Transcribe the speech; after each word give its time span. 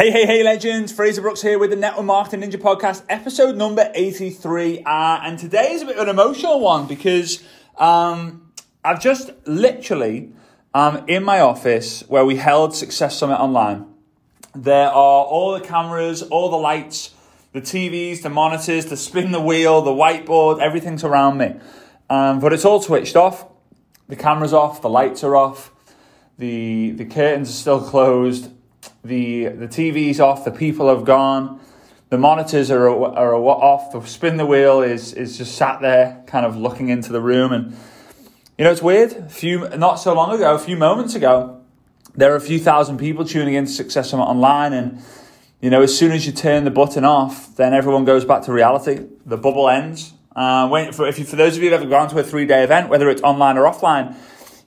Hey, 0.00 0.10
hey, 0.10 0.24
hey, 0.24 0.42
legends! 0.42 0.92
Fraser 0.92 1.20
Brooks 1.20 1.42
here 1.42 1.58
with 1.58 1.68
the 1.68 1.76
Network 1.76 2.06
Marketing 2.06 2.40
Ninja 2.40 2.58
Podcast, 2.58 3.02
episode 3.10 3.54
number 3.54 3.92
83. 3.94 4.78
Uh, 4.78 5.20
and 5.22 5.38
today 5.38 5.72
is 5.72 5.82
a 5.82 5.84
bit 5.84 5.96
of 5.96 6.04
an 6.04 6.08
emotional 6.08 6.58
one 6.58 6.86
because 6.86 7.44
um, 7.76 8.50
I've 8.82 8.98
just 9.02 9.30
literally 9.44 10.32
um, 10.72 11.04
in 11.06 11.22
my 11.22 11.40
office 11.40 12.00
where 12.08 12.24
we 12.24 12.36
held 12.36 12.74
Success 12.74 13.18
Summit 13.18 13.38
Online. 13.38 13.92
There 14.54 14.88
are 14.88 15.24
all 15.26 15.52
the 15.52 15.60
cameras, 15.60 16.22
all 16.22 16.48
the 16.48 16.56
lights, 16.56 17.14
the 17.52 17.60
TVs, 17.60 18.22
the 18.22 18.30
monitors, 18.30 18.86
the 18.86 18.96
spin 18.96 19.32
the 19.32 19.40
wheel, 19.42 19.82
the 19.82 19.90
whiteboard, 19.90 20.62
everything's 20.62 21.04
around 21.04 21.36
me. 21.36 21.56
Um, 22.08 22.40
but 22.40 22.54
it's 22.54 22.64
all 22.64 22.80
switched 22.80 23.16
off. 23.16 23.44
The 24.08 24.16
camera's 24.16 24.54
off, 24.54 24.80
the 24.80 24.88
lights 24.88 25.22
are 25.24 25.36
off, 25.36 25.70
the, 26.38 26.92
the 26.92 27.04
curtains 27.04 27.50
are 27.50 27.52
still 27.52 27.82
closed 27.82 28.50
the 29.04 29.46
the 29.46 29.68
TV's 29.68 30.20
off, 30.20 30.44
the 30.44 30.50
people 30.50 30.88
have 30.88 31.04
gone, 31.04 31.60
the 32.10 32.18
monitors 32.18 32.70
are 32.70 32.88
are 32.88 33.34
off, 33.34 33.92
the 33.92 34.00
spin 34.06 34.36
the 34.36 34.46
wheel 34.46 34.82
is 34.82 35.12
is 35.12 35.38
just 35.38 35.54
sat 35.54 35.80
there, 35.80 36.22
kind 36.26 36.44
of 36.44 36.56
looking 36.56 36.88
into 36.88 37.12
the 37.12 37.20
room, 37.20 37.52
and 37.52 37.76
you 38.58 38.64
know 38.64 38.70
it's 38.70 38.82
weird. 38.82 39.12
A 39.12 39.28
few 39.28 39.68
not 39.70 39.96
so 39.96 40.14
long 40.14 40.34
ago, 40.34 40.54
a 40.54 40.58
few 40.58 40.76
moments 40.76 41.14
ago, 41.14 41.60
there 42.14 42.30
were 42.30 42.36
a 42.36 42.40
few 42.40 42.58
thousand 42.58 42.98
people 42.98 43.24
tuning 43.24 43.54
in 43.54 43.66
to 43.66 43.70
Success 43.70 44.10
Summit 44.10 44.24
Online, 44.24 44.72
and 44.72 45.02
you 45.60 45.70
know 45.70 45.82
as 45.82 45.96
soon 45.96 46.12
as 46.12 46.26
you 46.26 46.32
turn 46.32 46.64
the 46.64 46.70
button 46.70 47.04
off, 47.04 47.56
then 47.56 47.72
everyone 47.72 48.04
goes 48.04 48.24
back 48.24 48.42
to 48.42 48.52
reality. 48.52 49.06
The 49.24 49.36
bubble 49.36 49.68
ends. 49.68 50.12
Uh, 50.34 50.92
for, 50.92 51.08
if 51.08 51.18
you, 51.18 51.24
for 51.24 51.36
those 51.36 51.56
of 51.56 51.62
you 51.62 51.70
who 51.70 51.76
have 51.76 51.90
gone 51.90 52.08
to 52.08 52.18
a 52.18 52.22
three 52.22 52.46
day 52.46 52.62
event, 52.62 52.88
whether 52.88 53.08
it's 53.08 53.22
online 53.22 53.58
or 53.58 53.64
offline, 53.64 54.14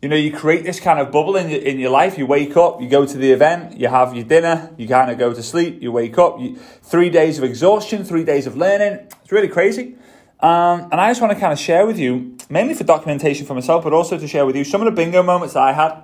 you 0.03 0.09
know, 0.09 0.17
you 0.17 0.33
create 0.33 0.65
this 0.65 0.81
kind 0.81 0.99
of 0.99 1.13
bubble 1.13 1.37
in 1.37 1.49
your, 1.49 1.61
in 1.61 1.79
your 1.79 1.89
life. 1.89 2.17
You 2.17 2.25
wake 2.25 2.57
up, 2.57 2.81
you 2.81 2.89
go 2.89 3.05
to 3.05 3.17
the 3.17 3.31
event, 3.31 3.79
you 3.79 3.87
have 3.87 4.13
your 4.13 4.25
dinner, 4.25 4.69
you 4.75 4.85
kind 4.85 5.09
of 5.09 5.17
go 5.17 5.33
to 5.33 5.41
sleep, 5.41 5.81
you 5.81 5.93
wake 5.93 6.17
up. 6.17 6.41
You, 6.41 6.57
three 6.57 7.09
days 7.09 7.37
of 7.37 7.45
exhaustion, 7.45 8.03
three 8.03 8.25
days 8.25 8.45
of 8.45 8.57
learning. 8.57 9.07
It's 9.21 9.31
really 9.31 9.47
crazy. 9.47 9.95
Um, 10.41 10.89
and 10.91 10.95
I 10.95 11.09
just 11.09 11.21
want 11.21 11.31
to 11.31 11.39
kind 11.39 11.53
of 11.53 11.59
share 11.59 11.87
with 11.87 11.97
you, 11.97 12.35
mainly 12.49 12.73
for 12.73 12.83
documentation 12.83 13.45
for 13.45 13.53
myself, 13.53 13.85
but 13.85 13.93
also 13.93 14.17
to 14.17 14.27
share 14.27 14.45
with 14.45 14.57
you 14.57 14.65
some 14.65 14.81
of 14.81 14.85
the 14.85 14.91
bingo 14.91 15.23
moments 15.23 15.53
that 15.53 15.63
I 15.63 15.71
had, 15.71 16.03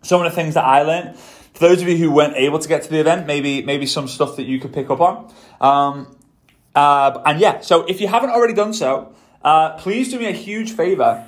some 0.00 0.24
of 0.24 0.32
the 0.32 0.34
things 0.34 0.54
that 0.54 0.64
I 0.64 0.80
learned. 0.80 1.18
For 1.18 1.68
those 1.68 1.82
of 1.82 1.88
you 1.88 1.98
who 1.98 2.10
weren't 2.10 2.36
able 2.38 2.58
to 2.58 2.66
get 2.66 2.84
to 2.84 2.88
the 2.88 2.98
event, 2.98 3.26
maybe 3.26 3.60
maybe 3.60 3.84
some 3.84 4.08
stuff 4.08 4.36
that 4.36 4.44
you 4.44 4.58
could 4.58 4.72
pick 4.72 4.88
up 4.88 5.02
on. 5.02 5.30
Um, 5.60 6.16
uh, 6.74 7.20
and 7.26 7.40
yeah, 7.40 7.60
so 7.60 7.84
if 7.84 8.00
you 8.00 8.08
haven't 8.08 8.30
already 8.30 8.54
done 8.54 8.72
so, 8.72 9.14
uh, 9.42 9.76
please 9.76 10.10
do 10.10 10.18
me 10.18 10.28
a 10.28 10.32
huge 10.32 10.72
favor 10.72 11.27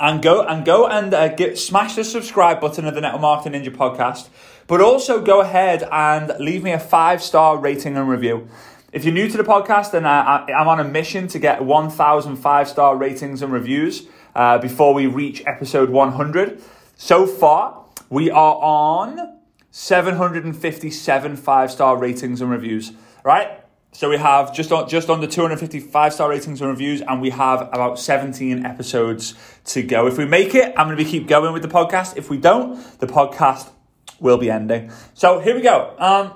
and 0.00 0.22
go 0.22 0.42
and 0.42 0.64
go 0.64 0.86
and 0.86 1.12
uh, 1.12 1.28
get, 1.28 1.58
smash 1.58 1.94
the 1.94 2.04
subscribe 2.04 2.60
button 2.60 2.84
of 2.86 2.94
the 2.94 3.00
Network 3.00 3.22
Marketing 3.22 3.62
Ninja 3.62 3.74
podcast. 3.74 4.28
But 4.66 4.80
also 4.80 5.22
go 5.22 5.40
ahead 5.40 5.86
and 5.90 6.32
leave 6.38 6.62
me 6.62 6.72
a 6.72 6.78
five 6.78 7.22
star 7.22 7.58
rating 7.58 7.96
and 7.96 8.08
review. 8.08 8.48
If 8.92 9.04
you're 9.04 9.12
new 9.12 9.28
to 9.28 9.36
the 9.36 9.44
podcast, 9.44 9.90
then 9.90 10.06
I, 10.06 10.46
am 10.48 10.68
on 10.68 10.78
a 10.78 10.84
mission 10.84 11.26
to 11.28 11.38
get 11.38 11.64
1,000 11.64 12.36
five 12.36 12.68
star 12.68 12.96
ratings 12.96 13.42
and 13.42 13.52
reviews 13.52 14.06
uh, 14.34 14.58
before 14.58 14.94
we 14.94 15.06
reach 15.06 15.42
episode 15.46 15.90
100. 15.90 16.62
So 16.96 17.26
far, 17.26 17.84
we 18.08 18.30
are 18.30 18.54
on 18.54 19.38
757 19.72 21.36
five 21.36 21.70
star 21.72 21.96
ratings 21.96 22.40
and 22.40 22.50
reviews. 22.50 22.92
Right? 23.24 23.63
So 23.94 24.10
we 24.10 24.16
have 24.16 24.52
just 24.52 24.72
on, 24.72 24.88
just 24.88 25.08
under 25.08 25.28
255 25.28 26.12
star 26.12 26.28
ratings 26.28 26.60
and 26.60 26.68
reviews, 26.68 27.00
and 27.00 27.20
we 27.20 27.30
have 27.30 27.60
about 27.60 28.00
17 28.00 28.66
episodes 28.66 29.34
to 29.66 29.84
go. 29.84 30.08
If 30.08 30.18
we 30.18 30.24
make 30.24 30.56
it, 30.56 30.74
I'm 30.76 30.88
going 30.88 30.98
to 30.98 31.04
be 31.04 31.08
keep 31.08 31.28
going 31.28 31.52
with 31.52 31.62
the 31.62 31.68
podcast. 31.68 32.16
If 32.16 32.28
we 32.28 32.36
don't, 32.36 32.74
the 32.98 33.06
podcast 33.06 33.70
will 34.18 34.36
be 34.36 34.50
ending. 34.50 34.90
So 35.14 35.38
here 35.38 35.54
we 35.54 35.60
go. 35.60 35.94
Um, 35.96 36.34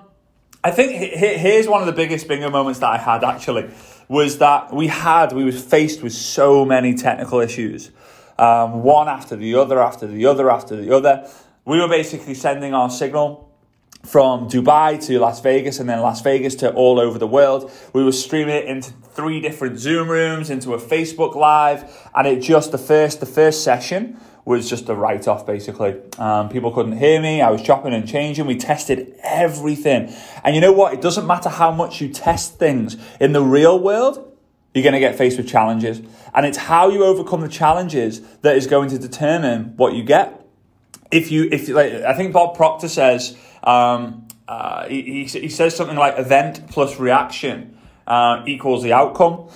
I 0.63 0.71
think 0.71 0.93
here's 0.93 1.67
one 1.67 1.81
of 1.81 1.87
the 1.87 1.93
biggest 1.93 2.29
bingo 2.29 2.49
moments 2.49 2.79
that 2.79 2.91
I 2.91 2.97
had 2.97 3.25
actually 3.25 3.71
was 4.09 4.39
that 4.39 4.73
we 4.73 4.87
had 4.87 5.33
we 5.33 5.45
were 5.45 5.51
faced 5.51 6.01
with 6.01 6.13
so 6.13 6.65
many 6.65 6.95
technical 6.95 7.41
issues, 7.41 7.91
um, 8.39 8.85
one 8.85 9.09
after 9.09 9.35
the 9.35 9.57
other, 9.57 9.83
after 9.83 10.07
the 10.07 10.27
other, 10.27 10.49
after 10.49 10.77
the 10.77 10.95
other. 10.95 11.29
We 11.65 11.81
were 11.81 11.89
basically 11.89 12.35
sending 12.35 12.73
our 12.73 12.89
signal 12.89 13.48
from 14.09 14.49
Dubai 14.49 15.05
to 15.07 15.19
Las 15.19 15.41
Vegas 15.41 15.79
and 15.79 15.89
then 15.89 16.01
Las 16.01 16.23
Vegas 16.23 16.55
to 16.57 16.73
all 16.73 16.99
over 16.99 17.19
the 17.19 17.27
world. 17.27 17.71
We 17.93 18.03
were 18.03 18.13
streaming 18.13 18.55
it 18.55 18.65
into 18.65 18.91
three 18.91 19.39
different 19.41 19.79
Zoom 19.79 20.09
rooms, 20.09 20.49
into 20.49 20.73
a 20.73 20.79
Facebook 20.79 21.35
Live, 21.35 22.09
and 22.15 22.27
it 22.27 22.41
just 22.41 22.73
the 22.73 22.79
first 22.79 23.21
the 23.21 23.27
first 23.27 23.63
session 23.63 24.19
was 24.47 24.71
just 24.71 24.89
a 24.89 24.95
write 24.95 25.29
off 25.29 25.45
basically. 25.45 25.95
Um, 26.19 26.49
people 26.49 26.73
couldn't 26.73 26.97
hear 26.97 27.21
me. 27.21 27.43
I 27.43 27.51
was 27.51 27.61
chopping 27.61 27.93
and 27.93 28.09
changing. 28.09 28.47
We 28.47 28.57
tested 28.57 29.15
everything, 29.23 30.11
and 30.43 30.55
you 30.55 30.63
know 30.63 30.73
what? 30.73 30.95
It 30.95 31.03
doesn't 31.03 31.27
matter 31.27 31.51
how 31.51 31.71
much 31.71 32.01
you 32.01 32.09
test 32.09 32.59
things 32.59 32.97
in 33.21 33.33
the 33.33 33.43
real 33.43 33.79
world. 33.79 34.25
You're 34.73 34.85
going 34.85 34.95
to 34.95 35.01
get 35.01 35.17
faced 35.17 35.37
with 35.37 35.49
challenges, 35.49 36.01
and 36.33 36.47
it's 36.47 36.59
how 36.59 36.89
you 36.89 37.05
overcome 37.05 37.43
the 37.43 37.49
challenges 37.49 38.23
that 38.39 38.57
is 38.57 38.67
going 38.67 38.89
to 38.91 38.99
determine 38.99 39.77
what 39.77 39.93
you 39.93 40.03
get. 40.03 40.48
If 41.11 41.31
you, 41.31 41.49
if 41.51 41.69
like, 41.69 41.93
I 41.93 42.15
think 42.15 42.33
Bob 42.33 42.57
Proctor 42.57 42.89
says 42.89 43.37
um, 43.63 44.29
uh, 44.47 44.89
he, 44.89 45.25
he, 45.25 45.49
says 45.49 45.77
something 45.77 45.97
like 45.97 46.19
event 46.19 46.69
plus 46.71 46.99
reaction 46.99 47.79
uh, 48.07 48.43
equals 48.47 48.83
the 48.83 48.93
outcome. 48.93 49.49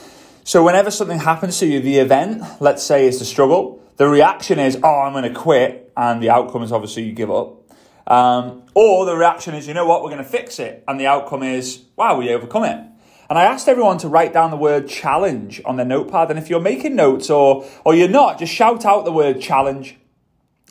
So 0.44 0.64
whenever 0.64 0.90
something 0.90 1.18
happens 1.18 1.58
to 1.60 1.66
you, 1.66 1.80
the 1.80 1.98
event, 1.98 2.42
let's 2.60 2.82
say, 2.82 3.06
is 3.06 3.18
the 3.18 3.24
struggle. 3.24 3.82
The 3.96 4.08
reaction 4.08 4.58
is, 4.58 4.78
oh, 4.82 5.00
I'm 5.00 5.12
going 5.12 5.24
to 5.24 5.38
quit, 5.38 5.92
and 5.96 6.22
the 6.22 6.30
outcome 6.30 6.62
is 6.62 6.72
obviously 6.72 7.04
you 7.04 7.12
give 7.12 7.30
up. 7.30 7.58
Um, 8.06 8.64
or 8.74 9.06
the 9.06 9.16
reaction 9.16 9.54
is, 9.54 9.68
you 9.68 9.74
know 9.74 9.86
what, 9.86 10.02
we're 10.02 10.10
going 10.10 10.24
to 10.24 10.28
fix 10.28 10.58
it, 10.58 10.82
and 10.88 10.98
the 10.98 11.06
outcome 11.06 11.42
is, 11.42 11.84
wow, 11.96 12.18
we 12.18 12.30
overcome 12.30 12.64
it. 12.64 12.84
And 13.30 13.38
I 13.38 13.44
asked 13.44 13.66
everyone 13.66 13.96
to 13.98 14.08
write 14.08 14.34
down 14.34 14.50
the 14.50 14.58
word 14.58 14.88
challenge 14.88 15.62
on 15.64 15.76
their 15.76 15.86
notepad. 15.86 16.28
And 16.28 16.38
if 16.38 16.50
you're 16.50 16.60
making 16.60 16.94
notes 16.96 17.30
or 17.30 17.64
or 17.82 17.94
you're 17.94 18.06
not, 18.06 18.38
just 18.38 18.52
shout 18.52 18.84
out 18.84 19.06
the 19.06 19.12
word 19.12 19.40
challenge. 19.40 19.96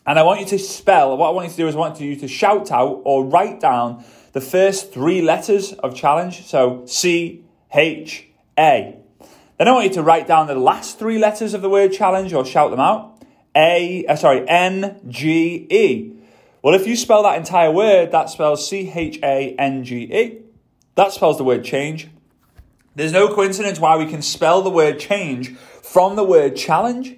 And 0.06 0.18
I 0.18 0.24
want 0.24 0.40
you 0.40 0.46
to 0.48 0.60
spell, 0.60 1.16
what 1.16 1.28
I 1.28 1.32
want 1.32 1.46
you 1.48 1.52
to 1.52 1.58
do 1.58 1.68
is 1.68 1.76
I 1.76 1.80
want 1.80 2.00
you 2.00 2.16
to 2.16 2.28
shout 2.28 2.72
out 2.72 3.02
or 3.06 3.24
write 3.24 3.60
down 3.60 4.04
the 4.34 4.42
first 4.42 4.92
three 4.92 5.22
letters 5.22 5.74
of 5.74 5.96
challenge. 5.96 6.46
So 6.46 6.84
C, 6.86 7.44
H, 7.72 8.28
A. 8.58 8.98
Then 9.58 9.68
I 9.68 9.72
want 9.72 9.86
you 9.86 9.94
to 9.94 10.04
write 10.04 10.26
down 10.26 10.48
the 10.48 10.56
last 10.56 10.98
three 10.98 11.20
letters 11.20 11.54
of 11.54 11.62
the 11.62 11.70
word 11.70 11.94
challenge 11.94 12.34
or 12.34 12.44
shout 12.44 12.72
them 12.72 12.80
out. 12.80 13.22
A, 13.56 14.06
uh, 14.08 14.16
sorry, 14.16 14.48
N, 14.48 15.00
G, 15.08 15.68
E. 15.70 16.14
Well, 16.64 16.74
if 16.74 16.88
you 16.88 16.96
spell 16.96 17.24
that 17.24 17.38
entire 17.38 17.72
word, 17.72 18.12
that 18.12 18.30
spells 18.30 18.68
C 18.68 18.92
H 18.94 19.20
A 19.22 19.56
N 19.58 19.84
G 19.84 20.04
E. 20.04 20.42
That 20.96 21.12
spells 21.12 21.38
the 21.38 21.44
word 21.44 21.64
change. 21.64 22.08
There's 22.96 23.12
no 23.12 23.34
coincidence 23.34 23.80
why 23.80 23.98
we 23.98 24.06
can 24.06 24.22
spell 24.22 24.62
the 24.62 24.70
word 24.70 25.00
change 25.00 25.56
from 25.56 26.16
the 26.16 26.24
word 26.24 26.56
challenge 26.56 27.18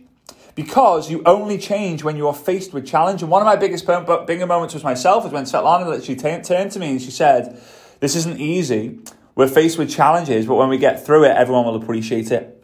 because 0.56 1.10
you 1.10 1.24
only 1.26 1.58
change 1.58 2.04
when 2.04 2.16
you 2.16 2.28
are 2.28 2.34
faced 2.34 2.74
with 2.74 2.86
challenge. 2.86 3.22
And 3.22 3.32
one 3.32 3.42
of 3.42 3.46
my 3.46 3.56
biggest 3.56 3.86
bingo 3.86 4.46
moments 4.46 4.74
was 4.74 4.84
myself, 4.84 5.26
is 5.26 5.32
when 5.32 5.46
Svetlana 5.46 5.88
literally 5.88 6.16
t- 6.16 6.44
turned 6.44 6.72
to 6.72 6.80
me 6.80 6.92
and 6.92 7.02
she 7.02 7.12
said, 7.12 7.60
This 8.00 8.16
isn't 8.16 8.40
easy. 8.40 9.00
We're 9.36 9.48
faced 9.48 9.78
with 9.78 9.90
challenges, 9.90 10.46
but 10.46 10.56
when 10.56 10.70
we 10.70 10.78
get 10.78 11.06
through 11.06 11.26
it, 11.26 11.36
everyone 11.36 11.66
will 11.66 11.76
appreciate 11.76 12.32
it. 12.32 12.64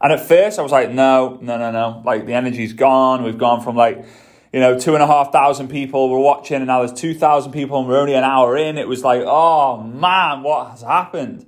And 0.00 0.12
at 0.12 0.26
first, 0.26 0.58
I 0.58 0.62
was 0.62 0.72
like, 0.72 0.90
No, 0.90 1.38
no, 1.42 1.58
no, 1.58 1.70
no. 1.70 2.02
Like, 2.04 2.26
the 2.26 2.32
energy's 2.32 2.72
gone. 2.72 3.22
We've 3.22 3.38
gone 3.38 3.62
from 3.62 3.76
like, 3.76 4.04
you 4.52 4.60
know, 4.60 4.78
two 4.78 4.94
and 4.94 5.02
a 5.02 5.06
half 5.06 5.32
thousand 5.32 5.68
people 5.68 6.08
were 6.08 6.20
watching, 6.20 6.56
and 6.56 6.66
now 6.66 6.78
there's 6.78 6.98
2,000 6.98 7.52
people, 7.52 7.78
and 7.80 7.88
we're 7.88 7.98
only 7.98 8.14
an 8.14 8.24
hour 8.24 8.56
in. 8.56 8.78
It 8.78 8.88
was 8.88 9.04
like, 9.04 9.22
Oh 9.26 9.82
man, 9.82 10.42
what 10.42 10.70
has 10.70 10.82
happened? 10.82 11.44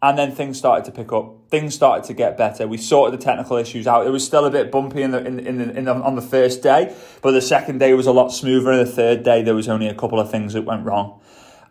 And 0.00 0.16
then 0.16 0.30
things 0.30 0.56
started 0.56 0.84
to 0.84 0.92
pick 0.92 1.12
up. 1.12 1.48
Things 1.50 1.74
started 1.74 2.04
to 2.06 2.14
get 2.14 2.36
better. 2.36 2.68
We 2.68 2.76
sorted 2.76 3.18
the 3.18 3.24
technical 3.24 3.56
issues 3.56 3.86
out. 3.88 4.06
It 4.06 4.10
was 4.10 4.24
still 4.24 4.44
a 4.44 4.50
bit 4.50 4.70
bumpy 4.70 5.02
in 5.02 5.10
the, 5.10 5.26
in, 5.26 5.40
in, 5.40 5.58
the, 5.58 5.76
in 5.76 5.84
the, 5.86 5.94
on 5.94 6.14
the 6.14 6.22
first 6.22 6.62
day, 6.62 6.94
but 7.20 7.32
the 7.32 7.40
second 7.40 7.78
day 7.78 7.94
was 7.94 8.06
a 8.06 8.12
lot 8.12 8.28
smoother. 8.28 8.70
And 8.70 8.86
the 8.86 8.90
third 8.90 9.24
day, 9.24 9.42
there 9.42 9.56
was 9.56 9.68
only 9.68 9.88
a 9.88 9.94
couple 9.94 10.20
of 10.20 10.30
things 10.30 10.52
that 10.52 10.62
went 10.62 10.84
wrong. 10.84 11.20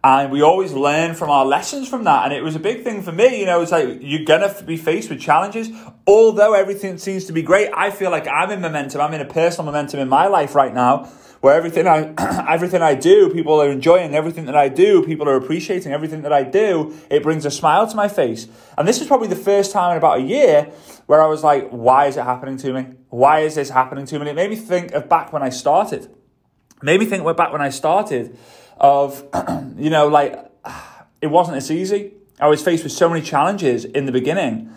And 0.04 0.32
we 0.32 0.42
always 0.42 0.74
learn 0.74 1.16
from 1.16 1.29
our 1.29 1.46
lessons 1.46 1.88
from 1.88 2.03
that. 2.03 2.26
And 2.26 2.34
it 2.34 2.44
was 2.44 2.56
a 2.56 2.59
big 2.59 2.84
thing 2.84 3.02
for 3.02 3.14
me. 3.14 3.40
You 3.40 3.46
know, 3.46 3.62
it's 3.62 3.72
like 3.72 4.00
you're 4.02 4.26
going 4.26 4.41
to 4.41 4.64
be 4.64 4.78
faced 4.78 5.09
with 5.09 5.22
challenges. 5.22 5.70
Although 6.06 6.53
everything 6.53 6.97
seems 6.97 7.26
to 7.26 7.34
be 7.34 7.41
great, 7.41 7.70
I 7.73 7.91
feel 7.91 8.12
like 8.12 8.28
I'm 8.28 8.52
in 8.52 8.62
momentum. 8.62 9.02
I'm 9.02 9.14
in 9.14 9.22
a 9.22 9.26
personal 9.26 9.66
momentum 9.66 10.02
in 10.02 10.09
my 10.09 10.28
life 10.28 10.53
right 10.53 10.73
now 10.73 11.09
where 11.41 11.55
everything 11.55 11.87
I 11.87 12.13
everything 12.49 12.81
I 12.81 12.95
do, 12.95 13.29
people 13.29 13.61
are 13.61 13.69
enjoying 13.69 14.16
everything 14.16 14.45
that 14.45 14.55
I 14.55 14.69
do, 14.69 15.03
people 15.03 15.28
are 15.29 15.35
appreciating 15.35 15.91
everything 15.91 16.22
that 16.23 16.34
I 16.34 16.43
do. 16.43 16.95
It 17.09 17.23
brings 17.23 17.45
a 17.45 17.51
smile 17.51 17.87
to 17.87 17.95
my 17.95 18.07
face. 18.07 18.47
And 18.78 18.87
this 18.87 19.01
is 19.01 19.07
probably 19.07 19.28
the 19.28 19.35
first 19.35 19.72
time 19.72 19.91
in 19.91 19.97
about 19.97 20.19
a 20.19 20.22
year 20.22 20.72
where 21.05 21.22
I 21.22 21.28
was 21.28 21.43
like, 21.43 21.69
why 21.69 22.07
is 22.07 22.17
it 22.17 22.23
happening 22.23 22.57
to 22.57 22.73
me? 22.73 22.87
Why 23.09 23.41
is 23.41 23.55
this 23.55 23.69
happening 23.69 24.05
to 24.07 24.16
me? 24.16 24.22
And 24.22 24.29
it 24.29 24.35
made 24.35 24.49
me 24.49 24.55
think 24.55 24.91
of 24.91 25.07
back 25.07 25.31
when 25.31 25.43
I 25.43 25.49
started. 25.49 26.03
It 26.03 26.84
made 26.84 26.99
me 26.99 27.05
think 27.05 27.23
back 27.37 27.51
when 27.51 27.61
I 27.61 27.69
started 27.69 28.37
of, 28.79 29.23
you 29.78 29.89
know, 29.89 30.07
like 30.07 30.51
it 31.22 31.28
wasn't 31.28 31.57
as 31.57 31.72
easy. 31.72 32.13
I 32.39 32.47
was 32.47 32.61
faced 32.61 32.84
with 32.84 32.91
so 32.91 33.09
many 33.09 33.22
challenges 33.22 33.85
in 33.85 34.05
the 34.05 34.11
beginning 34.11 34.72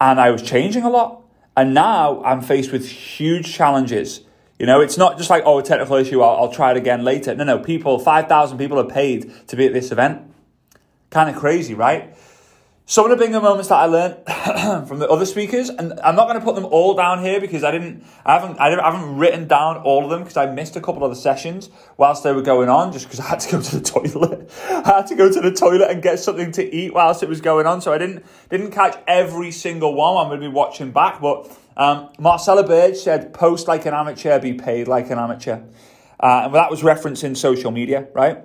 and 0.00 0.20
I 0.20 0.30
was 0.30 0.42
changing 0.42 0.82
a 0.82 0.90
lot. 0.90 1.22
And 1.56 1.72
now 1.72 2.22
I'm 2.22 2.42
faced 2.42 2.70
with 2.70 2.86
huge 2.86 3.54
challenges 3.54 4.20
you 4.58 4.66
know, 4.66 4.80
it's 4.80 4.96
not 4.96 5.18
just 5.18 5.28
like, 5.28 5.42
oh, 5.44 5.58
a 5.58 5.62
technical 5.62 5.96
issue, 5.96 6.22
I'll, 6.22 6.44
I'll 6.44 6.52
try 6.52 6.70
it 6.70 6.76
again 6.76 7.04
later. 7.04 7.34
No, 7.34 7.44
no, 7.44 7.58
people, 7.58 7.98
5,000 7.98 8.58
people 8.58 8.78
are 8.78 8.88
paid 8.88 9.30
to 9.48 9.56
be 9.56 9.66
at 9.66 9.72
this 9.72 9.92
event. 9.92 10.22
Kind 11.10 11.28
of 11.28 11.36
crazy, 11.36 11.74
right? 11.74 12.16
Some 12.88 13.10
of 13.10 13.18
the 13.18 13.26
bigger 13.26 13.40
moments 13.40 13.68
that 13.70 13.80
I 13.80 13.86
learned 13.86 14.16
from 14.86 15.00
the 15.00 15.08
other 15.08 15.26
speakers, 15.26 15.70
and 15.70 15.98
I'm 16.04 16.14
not 16.14 16.28
going 16.28 16.38
to 16.38 16.44
put 16.44 16.54
them 16.54 16.66
all 16.66 16.94
down 16.94 17.20
here 17.20 17.40
because 17.40 17.64
I 17.64 17.72
didn't, 17.72 18.04
I 18.24 18.38
haven't, 18.38 18.60
I 18.60 18.70
haven't 18.70 19.16
written 19.16 19.48
down 19.48 19.78
all 19.78 20.04
of 20.04 20.10
them 20.10 20.20
because 20.20 20.36
I 20.36 20.46
missed 20.46 20.76
a 20.76 20.80
couple 20.80 21.02
of 21.02 21.10
the 21.10 21.16
sessions 21.16 21.68
whilst 21.96 22.22
they 22.22 22.30
were 22.30 22.42
going 22.42 22.68
on, 22.68 22.92
just 22.92 23.06
because 23.06 23.18
I 23.18 23.24
had 23.24 23.40
to 23.40 23.50
go 23.50 23.60
to 23.60 23.80
the 23.80 23.82
toilet. 23.92 24.48
I 24.70 24.98
had 24.98 25.08
to 25.08 25.16
go 25.16 25.28
to 25.32 25.40
the 25.40 25.50
toilet 25.50 25.90
and 25.90 26.00
get 26.00 26.20
something 26.20 26.52
to 26.52 26.74
eat 26.74 26.94
whilst 26.94 27.24
it 27.24 27.28
was 27.28 27.40
going 27.40 27.66
on, 27.66 27.80
so 27.80 27.92
I 27.92 27.98
didn't 27.98 28.24
didn't 28.50 28.70
catch 28.70 28.96
every 29.08 29.50
single 29.50 29.92
one. 29.92 30.16
I'm 30.16 30.28
going 30.28 30.40
to 30.40 30.48
be 30.48 30.54
watching 30.54 30.92
back, 30.92 31.20
but 31.20 31.50
um, 31.76 32.10
Marcella 32.20 32.64
Bird 32.64 32.96
said, 32.96 33.34
"Post 33.34 33.66
like 33.66 33.84
an 33.86 33.94
amateur, 33.94 34.38
be 34.38 34.54
paid 34.54 34.86
like 34.86 35.10
an 35.10 35.18
amateur," 35.18 35.58
uh, 36.20 36.42
and 36.44 36.54
that 36.54 36.70
was 36.70 36.82
referencing 36.82 37.36
social 37.36 37.72
media, 37.72 38.06
right? 38.14 38.44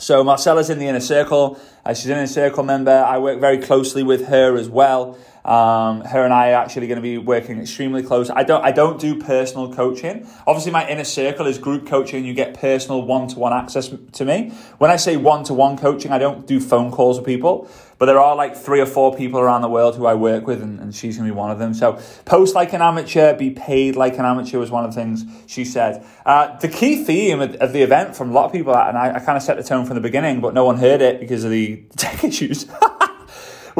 So 0.00 0.22
Marcella's 0.22 0.70
in 0.70 0.78
the 0.78 0.86
inner 0.86 1.00
circle. 1.00 1.60
Uh, 1.84 1.92
she's 1.92 2.06
an 2.06 2.18
inner 2.18 2.28
circle 2.28 2.62
member. 2.62 2.92
I 2.92 3.18
work 3.18 3.40
very 3.40 3.58
closely 3.58 4.04
with 4.04 4.28
her 4.28 4.56
as 4.56 4.68
well. 4.68 5.18
Um, 5.48 6.02
her 6.02 6.24
and 6.24 6.34
I 6.34 6.50
are 6.50 6.62
actually 6.62 6.88
going 6.88 6.96
to 6.96 7.02
be 7.02 7.16
working 7.16 7.58
extremely 7.58 8.02
close. 8.02 8.28
I 8.28 8.42
don't 8.42 8.62
I 8.62 8.70
don't 8.70 9.00
do 9.00 9.18
personal 9.18 9.72
coaching. 9.72 10.28
Obviously, 10.46 10.72
my 10.72 10.86
inner 10.86 11.04
circle 11.04 11.46
is 11.46 11.56
group 11.56 11.86
coaching. 11.86 12.26
You 12.26 12.34
get 12.34 12.52
personal 12.52 13.00
one 13.00 13.28
to 13.28 13.38
one 13.38 13.54
access 13.54 13.90
to 14.12 14.24
me. 14.26 14.50
When 14.76 14.90
I 14.90 14.96
say 14.96 15.16
one 15.16 15.44
to 15.44 15.54
one 15.54 15.78
coaching, 15.78 16.12
I 16.12 16.18
don't 16.18 16.46
do 16.46 16.60
phone 16.60 16.90
calls 16.90 17.16
with 17.16 17.24
people. 17.24 17.66
But 17.96 18.06
there 18.06 18.20
are 18.20 18.36
like 18.36 18.56
three 18.56 18.80
or 18.80 18.86
four 18.86 19.16
people 19.16 19.40
around 19.40 19.62
the 19.62 19.70
world 19.70 19.96
who 19.96 20.04
I 20.04 20.14
work 20.14 20.46
with, 20.46 20.62
and, 20.62 20.78
and 20.78 20.94
she's 20.94 21.16
going 21.16 21.26
to 21.26 21.34
be 21.34 21.36
one 21.36 21.50
of 21.50 21.58
them. 21.58 21.72
So, 21.74 21.98
post 22.26 22.54
like 22.54 22.74
an 22.74 22.82
amateur, 22.82 23.34
be 23.34 23.50
paid 23.50 23.96
like 23.96 24.18
an 24.18 24.26
amateur 24.26 24.58
was 24.58 24.70
one 24.70 24.84
of 24.84 24.94
the 24.94 25.00
things 25.00 25.24
she 25.46 25.64
said. 25.64 26.04
Uh, 26.24 26.56
the 26.58 26.68
key 26.68 27.02
theme 27.04 27.40
of, 27.40 27.56
of, 27.56 27.72
the 27.72 27.82
event 27.82 28.14
from 28.14 28.30
a 28.30 28.32
lot 28.34 28.44
of 28.44 28.52
people, 28.52 28.76
and 28.76 28.96
I, 28.96 29.14
I 29.14 29.18
kind 29.18 29.36
of 29.36 29.42
set 29.42 29.56
the 29.56 29.64
tone 29.64 29.84
from 29.84 29.96
the 29.96 30.00
beginning, 30.00 30.40
but 30.40 30.54
no 30.54 30.64
one 30.64 30.76
heard 30.76 31.00
it 31.00 31.18
because 31.18 31.42
of 31.42 31.50
the 31.50 31.82
tech 31.96 32.22
issues. 32.22 32.66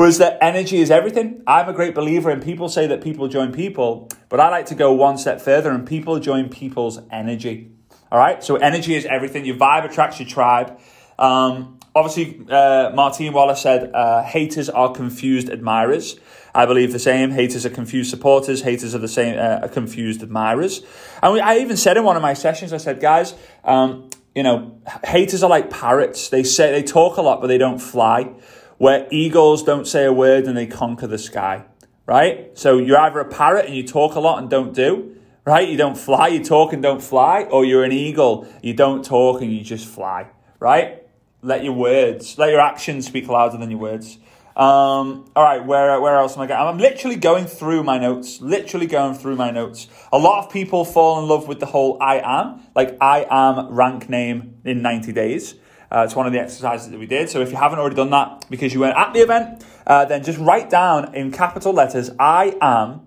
was 0.05 0.19
that 0.19 0.39
energy 0.41 0.79
is 0.79 0.91
everything. 0.91 1.43
I'm 1.47 1.69
a 1.69 1.73
great 1.73 1.95
believer 1.95 2.31
in 2.31 2.41
people 2.41 2.69
say 2.69 2.87
that 2.87 3.03
people 3.03 3.29
join 3.29 3.53
people, 3.53 4.09
but 4.29 4.41
I 4.41 4.49
like 4.49 4.67
to 4.67 4.75
go 4.75 4.93
one 4.93 5.19
step 5.19 5.41
further 5.41 5.71
and 5.71 5.87
people 5.87 6.19
join 6.21 6.49
people's 6.49 7.01
energy. 7.11 7.73
All 8.11 8.19
right, 8.19 8.43
so 8.43 8.57
energy 8.57 8.95
is 8.95 9.05
everything. 9.07 9.45
Your 9.45 9.57
vibe 9.57 9.85
attracts 9.85 10.19
your 10.19 10.29
tribe. 10.29 10.79
Um, 11.19 11.79
Obviously, 11.99 12.47
uh, 12.49 12.91
Martine 12.95 13.33
Wallace 13.33 13.63
said 13.63 13.91
uh, 13.93 14.23
haters 14.23 14.69
are 14.69 14.93
confused 14.93 15.49
admirers. 15.49 16.17
I 16.55 16.65
believe 16.65 16.93
the 16.93 17.01
same. 17.01 17.33
Haters 17.33 17.67
are 17.67 17.71
confused 17.71 18.11
supporters. 18.11 18.63
Haters 18.63 18.95
are 18.95 18.99
the 18.99 19.09
same. 19.09 19.37
Uh, 19.37 19.67
are 19.67 19.69
confused 19.69 20.23
admirers. 20.23 20.83
And 21.21 21.33
we, 21.33 21.41
I 21.41 21.57
even 21.57 21.77
said 21.77 21.97
in 21.97 22.05
one 22.05 22.15
of 22.15 22.23
my 22.23 22.35
sessions, 22.35 22.73
I 22.73 22.77
said, 22.77 23.01
guys, 23.01 23.35
um, 23.65 24.11
you 24.33 24.45
know, 24.45 24.81
haters 25.05 25.43
are 25.43 25.51
like 25.51 25.71
parrots. 25.71 26.29
They 26.29 26.45
say 26.45 26.71
they 26.71 26.85
talk 26.85 27.17
a 27.17 27.23
lot, 27.23 27.41
but 27.41 27.49
they 27.49 27.59
don't 27.59 27.81
fly. 27.81 28.33
Where 28.79 29.07
eagles 29.11 29.63
don't 29.63 29.87
say 29.87 30.05
a 30.05 30.13
word 30.13 30.47
and 30.47 30.57
they 30.57 30.67
conquer 30.67 31.07
the 31.07 31.19
sky. 31.19 31.67
Right. 32.07 32.57
So 32.57 32.79
you're 32.79 32.99
either 32.99 33.21
a 33.21 33.25
parrot 33.25 33.67
and 33.67 33.75
you 33.75 33.87
talk 33.87 34.15
a 34.15 34.21
lot 34.21 34.39
and 34.39 34.49
don't 34.49 34.75
do. 34.75 35.17
Right. 35.45 35.69
You 35.69 35.77
don't 35.77 35.99
fly. 35.99 36.29
You 36.29 36.43
talk 36.43 36.73
and 36.73 36.83
don't 36.83 37.03
fly. 37.03 37.43
Or 37.43 37.65
you're 37.65 37.85
an 37.85 37.93
eagle. 37.93 38.49
You 38.63 38.73
don't 38.75 39.05
talk 39.05 39.43
and 39.43 39.53
you 39.53 39.63
just 39.63 39.87
fly. 39.87 40.29
Right. 40.59 41.03
Let 41.43 41.63
your 41.63 41.75
words, 41.75 42.37
let 42.37 42.51
your 42.51 42.61
actions 42.61 43.07
speak 43.07 43.29
louder 43.29 43.59
than 43.59 43.71
your 43.71 43.79
words. 43.79 44.19
Um, 44.57 45.31
all 45.37 45.45
right, 45.45 45.65
where 45.65 46.01
where 46.01 46.17
else 46.17 46.37
am 46.37 46.43
I 46.43 46.47
going? 46.49 46.61
I'm 46.61 46.79
literally 46.79 47.15
going 47.15 47.47
through 47.47 47.85
my 47.85 47.97
notes. 47.97 48.41
Literally 48.41 48.89
going 48.89 49.15
through 49.15 49.37
my 49.37 49.53
notes. 49.53 49.87
A 50.11 50.19
lot 50.19 50.45
of 50.45 50.53
people 50.53 50.85
fall 50.85 51.21
in 51.21 51.29
love 51.29 51.47
with 51.47 51.61
the 51.61 51.67
whole 51.67 51.97
I 52.01 52.19
am, 52.19 52.67
like 52.75 52.97
I 53.01 53.25
am 53.31 53.69
rank 53.69 54.09
name 54.09 54.57
in 54.65 54.83
90 54.83 55.13
days. 55.13 55.55
Uh, 55.91 56.03
it's 56.05 56.15
one 56.15 56.27
of 56.27 56.33
the 56.33 56.39
exercises 56.39 56.91
that 56.91 56.99
we 56.99 57.07
did. 57.07 57.31
So 57.31 57.41
if 57.41 57.51
you 57.51 57.57
haven't 57.57 57.79
already 57.79 57.97
done 57.97 58.11
that 58.11 58.47
because 58.51 58.75
you 58.75 58.81
weren't 58.81 58.97
at 58.97 59.15
the 59.15 59.21
event, 59.21 59.65
uh, 59.87 60.05
then 60.05 60.23
just 60.23 60.39
write 60.39 60.69
down 60.69 61.15
in 61.15 61.33
capital 61.33 61.73
letters 61.73 62.11
I 62.19 62.57
am. 62.61 63.07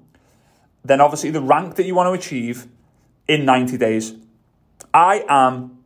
Then 0.84 1.00
obviously 1.00 1.30
the 1.30 1.42
rank 1.42 1.76
that 1.76 1.86
you 1.86 1.94
want 1.94 2.08
to 2.08 2.14
achieve 2.14 2.68
in 3.28 3.46
90 3.46 3.78
days. 3.78 4.14
I 4.94 5.24
am 5.30 5.78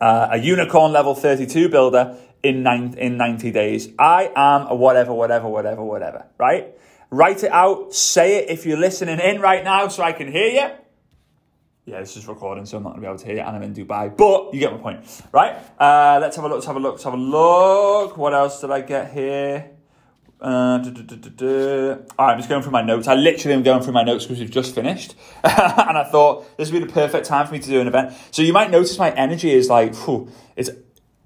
uh, 0.00 0.28
a 0.32 0.38
unicorn 0.38 0.92
level 0.92 1.14
32 1.14 1.68
builder 1.68 2.16
in, 2.42 2.62
nine, 2.62 2.94
in 2.98 3.16
90 3.16 3.52
days. 3.52 3.88
I 3.98 4.32
am 4.34 4.66
a 4.66 4.74
whatever, 4.74 5.12
whatever, 5.12 5.48
whatever, 5.48 5.84
whatever, 5.84 6.26
right? 6.38 6.74
Write 7.10 7.44
it 7.44 7.52
out, 7.52 7.94
say 7.94 8.38
it 8.38 8.50
if 8.50 8.66
you're 8.66 8.78
listening 8.78 9.18
in 9.20 9.40
right 9.40 9.64
now 9.64 9.88
so 9.88 10.02
I 10.02 10.12
can 10.12 10.30
hear 10.30 10.48
you. 10.48 10.70
Yeah, 11.90 11.98
this 11.98 12.16
is 12.16 12.28
recording, 12.28 12.66
so 12.66 12.76
I'm 12.76 12.84
not 12.84 12.94
to 12.94 13.00
be 13.00 13.06
able 13.08 13.18
to 13.18 13.26
hear 13.26 13.34
you, 13.34 13.40
and 13.40 13.56
I'm 13.56 13.62
in 13.64 13.74
Dubai. 13.74 14.16
But 14.16 14.54
you 14.54 14.60
get 14.60 14.70
my 14.70 14.78
point, 14.78 15.00
right? 15.32 15.56
Uh, 15.76 16.20
let's 16.20 16.36
have 16.36 16.44
a 16.44 16.48
look, 16.48 16.58
let's 16.58 16.66
have 16.66 16.76
a 16.76 16.78
look, 16.78 16.92
let's 16.92 17.02
have 17.02 17.14
a 17.14 17.16
look. 17.16 18.16
What 18.16 18.32
else 18.32 18.60
did 18.60 18.70
I 18.70 18.80
get 18.82 19.12
here? 19.12 19.72
Uh, 20.40 20.78
All 20.78 20.86
right, 20.86 22.32
I'm 22.32 22.38
just 22.38 22.48
going 22.48 22.62
through 22.62 22.70
my 22.70 22.82
notes. 22.82 23.08
I 23.08 23.16
literally 23.16 23.56
am 23.56 23.64
going 23.64 23.82
through 23.82 23.94
my 23.94 24.04
notes 24.04 24.24
because 24.24 24.38
we've 24.38 24.52
just 24.52 24.72
finished. 24.72 25.16
and 25.42 25.98
I 25.98 26.06
thought 26.08 26.56
this 26.56 26.70
would 26.70 26.78
be 26.78 26.86
the 26.86 26.92
perfect 26.92 27.26
time 27.26 27.48
for 27.48 27.54
me 27.54 27.58
to 27.58 27.68
do 27.68 27.80
an 27.80 27.88
event. 27.88 28.14
So 28.30 28.42
you 28.42 28.52
might 28.52 28.70
notice 28.70 28.96
my 28.96 29.10
energy 29.10 29.50
is 29.50 29.68
like, 29.68 29.92
whew, 29.96 30.30
it's 30.54 30.70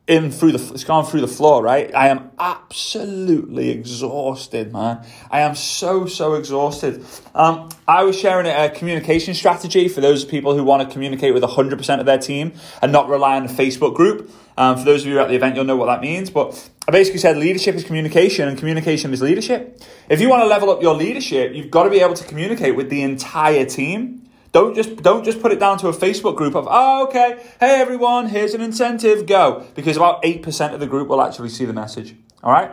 in 0.06 0.31
through 0.31 0.53
the, 0.53 0.75
it's 0.75 0.85
gone 0.85 1.06
through 1.06 1.23
the 1.23 1.29
floor, 1.29 1.62
right? 1.62 1.95
I 1.95 2.09
am 2.09 2.31
absolutely 2.39 3.71
exhausted, 3.71 4.71
man. 4.71 5.05
I 5.31 5.41
am 5.41 5.55
so, 5.55 6.05
so 6.06 6.35
exhausted. 6.35 7.03
Um, 7.35 7.71
I 7.89 8.05
was 8.05 8.19
sharing 8.19 8.47
a, 8.47 8.69
communication 8.69 9.33
strategy 9.33 9.89
for 9.89 10.03
those 10.03 10.25
people 10.25 10.55
who 10.55 10.62
want 10.62 10.87
to 10.87 10.93
communicate 10.93 11.33
with 11.33 11.43
100% 11.43 12.01
of 12.01 12.06
their 12.06 12.19
team 12.19 12.53
and 12.83 12.93
not 12.93 13.09
rely 13.09 13.37
on 13.37 13.47
a 13.47 13.49
Facebook 13.49 13.95
group. 13.95 14.31
Um, 14.59 14.77
for 14.77 14.85
those 14.85 15.03
of 15.03 15.09
you 15.09 15.19
at 15.21 15.29
the 15.29 15.35
event, 15.35 15.56
you'll 15.56 15.65
know 15.65 15.77
what 15.77 15.87
that 15.87 16.03
means. 16.03 16.29
But 16.29 16.69
I 16.87 16.93
basically 16.93 17.21
said 17.21 17.39
leadership 17.39 17.75
is 17.75 17.83
communication 17.83 18.47
and 18.47 18.59
communication 18.59 19.12
is 19.12 19.23
leadership. 19.23 19.81
If 20.11 20.21
you 20.21 20.29
want 20.29 20.43
to 20.43 20.47
level 20.47 20.71
up 20.71 20.83
your 20.83 20.95
leadership, 20.95 21.55
you've 21.55 21.71
got 21.71 21.85
to 21.85 21.91
be 21.91 22.00
able 22.00 22.15
to 22.15 22.25
communicate 22.25 22.77
with 22.77 22.91
the 22.91 23.03
entire 23.03 23.65
team. 23.65 24.24
Don't 24.55 24.73
just 24.77 25.03
don't 25.03 25.25
just 25.25 25.43
put 25.43 25.51
it 25.51 25.59
down 25.59 25.79
to 25.79 25.89
a 25.89 25.93
Facebook 25.93 26.37
group 26.37 26.55
of 26.55 26.69
oh 26.71 27.06
okay 27.09 27.45
hey 27.59 27.81
everyone 27.81 28.29
here's 28.29 28.55
an 28.55 28.61
incentive 28.61 29.27
go 29.27 29.67
because 29.75 29.97
about 29.97 30.21
eight 30.23 30.45
percent 30.45 30.73
of 30.73 30.79
the 30.79 30.87
group 30.87 31.09
will 31.09 31.21
actually 31.21 31.49
see 31.49 31.65
the 31.65 31.73
message. 31.73 32.15
All 32.41 32.53
right, 32.53 32.71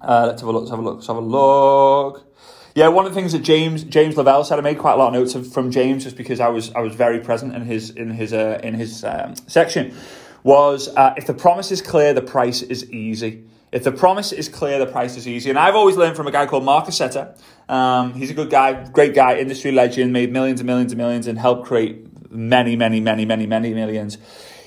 uh, 0.00 0.26
let's 0.28 0.40
have 0.40 0.48
a 0.48 0.52
look. 0.52 0.60
Let's 0.62 0.70
have 0.70 0.78
a 0.78 0.82
look. 0.82 0.94
Let's 0.98 1.08
have 1.08 1.16
a 1.16 1.20
look. 1.20 2.32
Yeah, 2.76 2.86
one 2.88 3.06
of 3.06 3.12
the 3.12 3.20
things 3.20 3.32
that 3.32 3.42
James 3.42 3.82
James 3.82 4.16
Lavelle 4.16 4.44
said, 4.44 4.60
I 4.60 4.62
made 4.62 4.78
quite 4.78 4.92
a 4.92 4.96
lot 4.98 5.08
of 5.08 5.14
notes 5.14 5.52
from 5.52 5.72
James 5.72 6.04
just 6.04 6.16
because 6.16 6.38
I 6.38 6.48
was 6.48 6.72
I 6.74 6.80
was 6.80 6.94
very 6.94 7.18
present 7.18 7.56
in 7.56 7.62
his 7.62 7.90
in 7.90 8.10
his 8.10 8.32
uh, 8.32 8.60
in 8.62 8.74
his 8.74 9.02
um, 9.02 9.34
section 9.48 9.92
was 10.44 10.94
uh, 10.94 11.14
if 11.16 11.26
the 11.26 11.34
promise 11.34 11.72
is 11.72 11.82
clear, 11.82 12.14
the 12.14 12.22
price 12.22 12.62
is 12.62 12.88
easy. 12.92 13.42
If 13.72 13.84
the 13.84 13.92
promise 13.92 14.32
is 14.32 14.48
clear, 14.48 14.78
the 14.78 14.86
price 14.86 15.16
is 15.16 15.28
easy. 15.28 15.48
And 15.50 15.58
I've 15.58 15.76
always 15.76 15.96
learned 15.96 16.16
from 16.16 16.26
a 16.26 16.32
guy 16.32 16.46
called 16.46 16.64
Mark 16.64 16.86
Casetta. 16.86 17.36
Um, 17.68 18.14
he's 18.14 18.30
a 18.30 18.34
good 18.34 18.50
guy, 18.50 18.84
great 18.88 19.14
guy, 19.14 19.36
industry 19.36 19.70
legend, 19.70 20.12
made 20.12 20.32
millions 20.32 20.60
and 20.60 20.66
millions 20.66 20.92
and 20.92 20.98
millions, 20.98 21.26
and 21.28 21.38
helped 21.38 21.66
create 21.66 22.30
many, 22.32 22.74
many, 22.74 23.00
many, 23.00 23.24
many, 23.24 23.46
many 23.46 23.74
millions. 23.74 24.18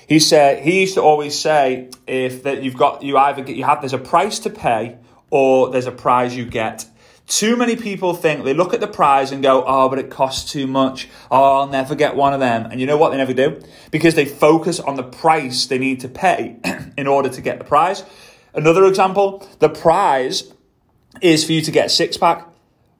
He 0.06 0.18
said 0.18 0.62
he 0.62 0.80
used 0.80 0.94
to 0.94 1.02
always 1.02 1.38
say 1.38 1.90
if 2.06 2.42
that 2.42 2.62
you've 2.62 2.76
got 2.76 3.02
you 3.02 3.16
either 3.16 3.42
get 3.42 3.56
you 3.56 3.64
have 3.64 3.80
there's 3.80 3.94
a 3.94 3.98
price 3.98 4.38
to 4.40 4.50
pay 4.50 4.98
or 5.30 5.70
there's 5.70 5.86
a 5.86 5.92
prize 5.92 6.36
you 6.36 6.44
get. 6.44 6.86
Too 7.26 7.56
many 7.56 7.74
people 7.74 8.12
think 8.12 8.44
they 8.44 8.52
look 8.52 8.74
at 8.74 8.80
the 8.80 8.86
prize 8.86 9.32
and 9.32 9.42
go, 9.42 9.64
oh, 9.66 9.88
but 9.88 9.98
it 9.98 10.10
costs 10.10 10.52
too 10.52 10.66
much. 10.66 11.08
Oh, 11.30 11.60
I'll 11.60 11.66
never 11.66 11.94
get 11.94 12.16
one 12.16 12.34
of 12.34 12.40
them. 12.40 12.70
And 12.70 12.78
you 12.78 12.86
know 12.86 12.98
what 12.98 13.10
they 13.10 13.16
never 13.16 13.32
do? 13.32 13.62
Because 13.90 14.14
they 14.14 14.26
focus 14.26 14.78
on 14.78 14.96
the 14.96 15.02
price 15.02 15.64
they 15.66 15.78
need 15.78 16.00
to 16.00 16.08
pay 16.10 16.58
in 16.98 17.06
order 17.06 17.30
to 17.30 17.40
get 17.40 17.58
the 17.58 17.64
prize. 17.64 18.04
Another 18.54 18.86
example, 18.86 19.46
the 19.58 19.68
prize 19.68 20.52
is 21.20 21.44
for 21.44 21.52
you 21.52 21.60
to 21.62 21.70
get 21.70 21.86
a 21.86 21.88
six 21.88 22.16
pack. 22.16 22.48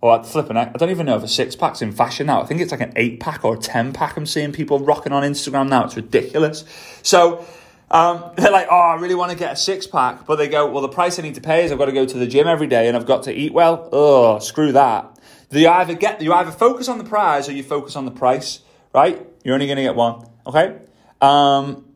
Or 0.01 0.23
flipping 0.23 0.59
it, 0.59 0.69
I 0.75 0.77
don't 0.77 0.91
even 0.91 1.07
know 1.07 1.17
if 1.17 1.23
a 1.23 1.29
six 1.29 1.57
pack's 1.57 1.81
in 1.81 1.91
fashion 1.91 2.27
now. 2.27 2.43
I 2.43 2.45
think 2.45 2.61
it's 2.61 2.73
like 2.73 2.83
an 2.83 2.93
eight 2.95 3.21
pack 3.21 3.43
or 3.43 3.55
a 3.55 3.59
10 3.59 3.95
pack 3.95 4.19
I'm 4.19 4.27
seeing 4.27 4.53
people 4.53 4.79
rocking 4.79 5.13
on 5.13 5.23
Instagram 5.23 5.71
now. 5.71 5.87
It's 5.87 5.97
ridiculous. 5.97 6.65
So, 7.03 7.47
um, 7.91 8.33
they're 8.37 8.51
like, 8.51 8.67
oh, 8.71 8.77
I 8.77 8.97
really 8.97 9.15
want 9.15 9.33
to 9.33 9.39
get 9.39 9.55
a 9.55 9.57
six 9.57 9.87
pack, 9.87 10.27
but 10.27 10.37
they 10.37 10.49
go, 10.49 10.71
well, 10.71 10.83
the 10.83 10.91
price 10.91 11.19
I 11.19 11.23
need 11.23 11.37
to 11.37 11.41
pay 11.41 11.65
is 11.65 11.73
I've 11.73 11.79
got 11.79 11.87
to 11.87 11.93
go 11.93 12.05
to 12.05 12.19
the 12.19 12.27
gym 12.27 12.47
every 12.47 12.67
day 12.67 12.87
and 12.87 12.97
I've 12.99 13.07
got 13.07 13.23
to 13.23 13.33
eat 13.33 13.55
well. 13.55 13.89
Oh, 13.93 14.39
screw 14.41 14.73
that. 14.73 15.19
You 15.51 15.69
either 15.69 15.95
get, 15.95 16.21
you 16.21 16.35
either 16.35 16.51
focus 16.51 16.89
on 16.89 16.99
the 16.99 17.05
prize 17.05 17.49
or 17.49 17.53
you 17.53 17.63
focus 17.63 17.97
on 17.97 18.05
the 18.05 18.11
price, 18.11 18.61
right? 18.93 19.27
You're 19.43 19.55
only 19.55 19.67
going 19.67 19.77
to 19.77 19.85
get 19.85 19.95
one. 19.95 20.27
Okay. 20.47 20.81
Um, 21.23 21.94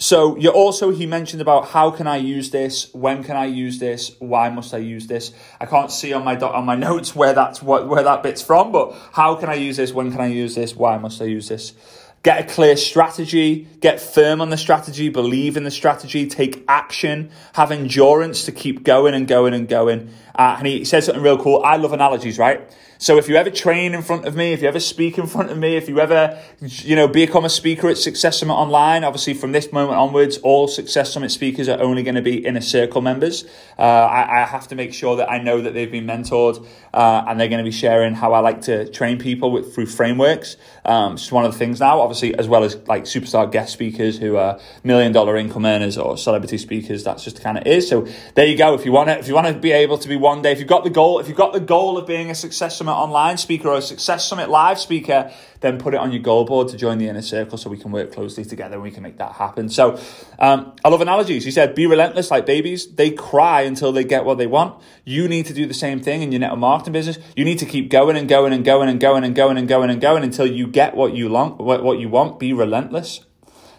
so 0.00 0.38
you 0.38 0.48
also 0.48 0.88
he 0.88 1.04
mentioned 1.04 1.42
about 1.42 1.68
how 1.68 1.90
can 1.90 2.06
I 2.06 2.16
use 2.16 2.50
this, 2.50 2.92
when 2.94 3.22
can 3.22 3.36
I 3.36 3.44
use 3.44 3.78
this, 3.78 4.16
why 4.18 4.48
must 4.48 4.72
I 4.72 4.78
use 4.78 5.06
this? 5.06 5.30
I 5.60 5.66
can't 5.66 5.90
see 5.90 6.14
on 6.14 6.24
my 6.24 6.38
on 6.38 6.64
my 6.64 6.74
notes 6.88 7.14
where 7.14 7.34
that's 7.34 7.62
what 7.62 7.86
where 7.86 8.02
that 8.02 8.22
bit's 8.22 8.40
from, 8.40 8.72
but 8.72 8.94
how 9.12 9.34
can 9.34 9.50
I 9.50 9.54
use 9.54 9.76
this, 9.76 9.92
when 9.92 10.10
can 10.10 10.22
I 10.22 10.28
use 10.28 10.54
this, 10.54 10.74
why 10.74 10.96
must 10.96 11.20
I 11.20 11.26
use 11.26 11.48
this? 11.48 11.74
Get 12.22 12.40
a 12.40 12.54
clear 12.54 12.78
strategy, 12.78 13.66
get 13.80 14.00
firm 14.00 14.40
on 14.40 14.48
the 14.48 14.56
strategy, 14.56 15.10
believe 15.10 15.58
in 15.58 15.64
the 15.64 15.70
strategy, 15.70 16.26
take 16.26 16.64
action, 16.66 17.30
have 17.54 17.70
endurance 17.70 18.44
to 18.46 18.52
keep 18.52 18.82
going 18.84 19.12
and 19.14 19.28
going 19.28 19.52
and 19.52 19.68
going, 19.68 20.10
Uh, 20.34 20.56
and 20.58 20.66
he 20.66 20.84
said 20.84 21.04
something 21.04 21.22
real 21.22 21.38
cool. 21.38 21.62
I 21.64 21.76
love 21.76 21.92
analogies, 21.92 22.38
right? 22.38 22.68
So 23.00 23.16
if 23.16 23.30
you 23.30 23.36
ever 23.36 23.48
train 23.48 23.94
in 23.94 24.02
front 24.02 24.26
of 24.26 24.36
me, 24.36 24.52
if 24.52 24.60
you 24.60 24.68
ever 24.68 24.78
speak 24.78 25.16
in 25.16 25.26
front 25.26 25.50
of 25.50 25.56
me, 25.56 25.74
if 25.74 25.88
you 25.88 26.00
ever, 26.00 26.38
you 26.60 26.94
know, 26.94 27.08
become 27.08 27.46
a 27.46 27.48
speaker 27.48 27.88
at 27.88 27.96
Success 27.96 28.40
Summit 28.40 28.52
Online, 28.52 29.04
obviously 29.04 29.32
from 29.32 29.52
this 29.52 29.72
moment 29.72 29.98
onwards, 29.98 30.36
all 30.42 30.68
Success 30.68 31.10
Summit 31.10 31.30
speakers 31.30 31.66
are 31.66 31.80
only 31.80 32.02
going 32.02 32.16
to 32.16 32.20
be 32.20 32.44
inner 32.46 32.60
circle 32.60 33.00
members. 33.00 33.46
Uh, 33.78 33.84
I, 33.84 34.42
I, 34.42 34.44
have 34.44 34.68
to 34.68 34.74
make 34.74 34.92
sure 34.92 35.16
that 35.16 35.30
I 35.30 35.38
know 35.38 35.62
that 35.62 35.72
they've 35.72 35.90
been 35.90 36.04
mentored 36.04 36.62
uh, 36.92 37.24
and 37.26 37.40
they're 37.40 37.48
going 37.48 37.64
to 37.64 37.70
be 37.70 37.74
sharing 37.74 38.12
how 38.12 38.34
I 38.34 38.40
like 38.40 38.60
to 38.62 38.86
train 38.90 39.18
people 39.18 39.50
with, 39.50 39.74
through 39.74 39.86
frameworks. 39.86 40.58
Um, 40.84 41.14
it's 41.14 41.32
one 41.32 41.46
of 41.46 41.52
the 41.52 41.58
things 41.58 41.80
now, 41.80 42.02
obviously, 42.02 42.34
as 42.34 42.48
well 42.48 42.64
as 42.64 42.76
like 42.86 43.04
superstar 43.04 43.50
guest 43.50 43.72
speakers 43.72 44.18
who 44.18 44.36
are 44.36 44.60
million 44.84 45.12
dollar 45.12 45.38
income 45.38 45.64
earners 45.64 45.96
or 45.96 46.18
celebrity 46.18 46.58
speakers. 46.58 47.02
That's 47.02 47.24
just 47.24 47.40
kind 47.40 47.56
of 47.56 47.66
is. 47.66 47.88
So 47.88 48.06
there 48.34 48.46
you 48.46 48.58
go. 48.58 48.74
If 48.74 48.84
you 48.84 48.92
want 48.92 49.08
to, 49.08 49.18
if 49.18 49.26
you 49.26 49.34
want 49.34 49.46
to 49.46 49.54
be 49.54 49.72
able 49.72 49.96
to 49.96 50.08
be 50.08 50.16
one 50.16 50.29
day, 50.42 50.52
if 50.52 50.58
you've 50.58 50.68
got 50.68 50.84
the 50.84 50.90
goal, 50.90 51.18
if 51.18 51.28
you've 51.28 51.36
got 51.36 51.52
the 51.52 51.60
goal 51.60 51.98
of 51.98 52.06
being 52.06 52.30
a 52.30 52.34
Success 52.34 52.76
Summit 52.76 52.92
online 52.92 53.36
speaker 53.36 53.68
or 53.68 53.76
a 53.76 53.82
Success 53.82 54.26
Summit 54.26 54.48
live 54.48 54.78
speaker, 54.78 55.30
then 55.60 55.78
put 55.78 55.92
it 55.94 55.98
on 55.98 56.12
your 56.12 56.22
goal 56.22 56.44
board 56.44 56.68
to 56.68 56.76
join 56.76 56.98
the 56.98 57.08
inner 57.08 57.22
circle 57.22 57.58
so 57.58 57.68
we 57.68 57.76
can 57.76 57.90
work 57.90 58.12
closely 58.12 58.44
together 58.44 58.74
and 58.74 58.82
we 58.82 58.90
can 58.90 59.02
make 59.02 59.18
that 59.18 59.32
happen. 59.32 59.68
So 59.68 60.00
um, 60.38 60.74
I 60.84 60.88
love 60.88 61.00
analogies. 61.00 61.44
He 61.44 61.50
said, 61.50 61.74
be 61.74 61.86
relentless 61.86 62.30
like 62.30 62.46
babies. 62.46 62.86
They 62.94 63.10
cry 63.10 63.62
until 63.62 63.92
they 63.92 64.04
get 64.04 64.24
what 64.24 64.38
they 64.38 64.46
want. 64.46 64.80
You 65.04 65.28
need 65.28 65.46
to 65.46 65.52
do 65.52 65.66
the 65.66 65.74
same 65.74 66.00
thing 66.00 66.22
in 66.22 66.32
your 66.32 66.40
network 66.40 66.60
marketing 66.60 66.92
business. 66.92 67.18
You 67.36 67.44
need 67.44 67.58
to 67.58 67.66
keep 67.66 67.90
going 67.90 68.16
and 68.16 68.28
going 68.28 68.52
and 68.52 68.64
going 68.64 68.88
and 68.88 69.00
going 69.00 69.24
and 69.24 69.34
going 69.34 69.58
and 69.58 69.68
going 69.68 69.90
and 69.90 70.00
going 70.00 70.22
until 70.22 70.46
you 70.46 70.66
get 70.66 70.94
what 70.94 71.14
you 71.14 71.30
want. 71.30 71.58
What 71.58 71.98
you 71.98 72.08
want. 72.08 72.38
Be 72.38 72.52
relentless. 72.52 73.24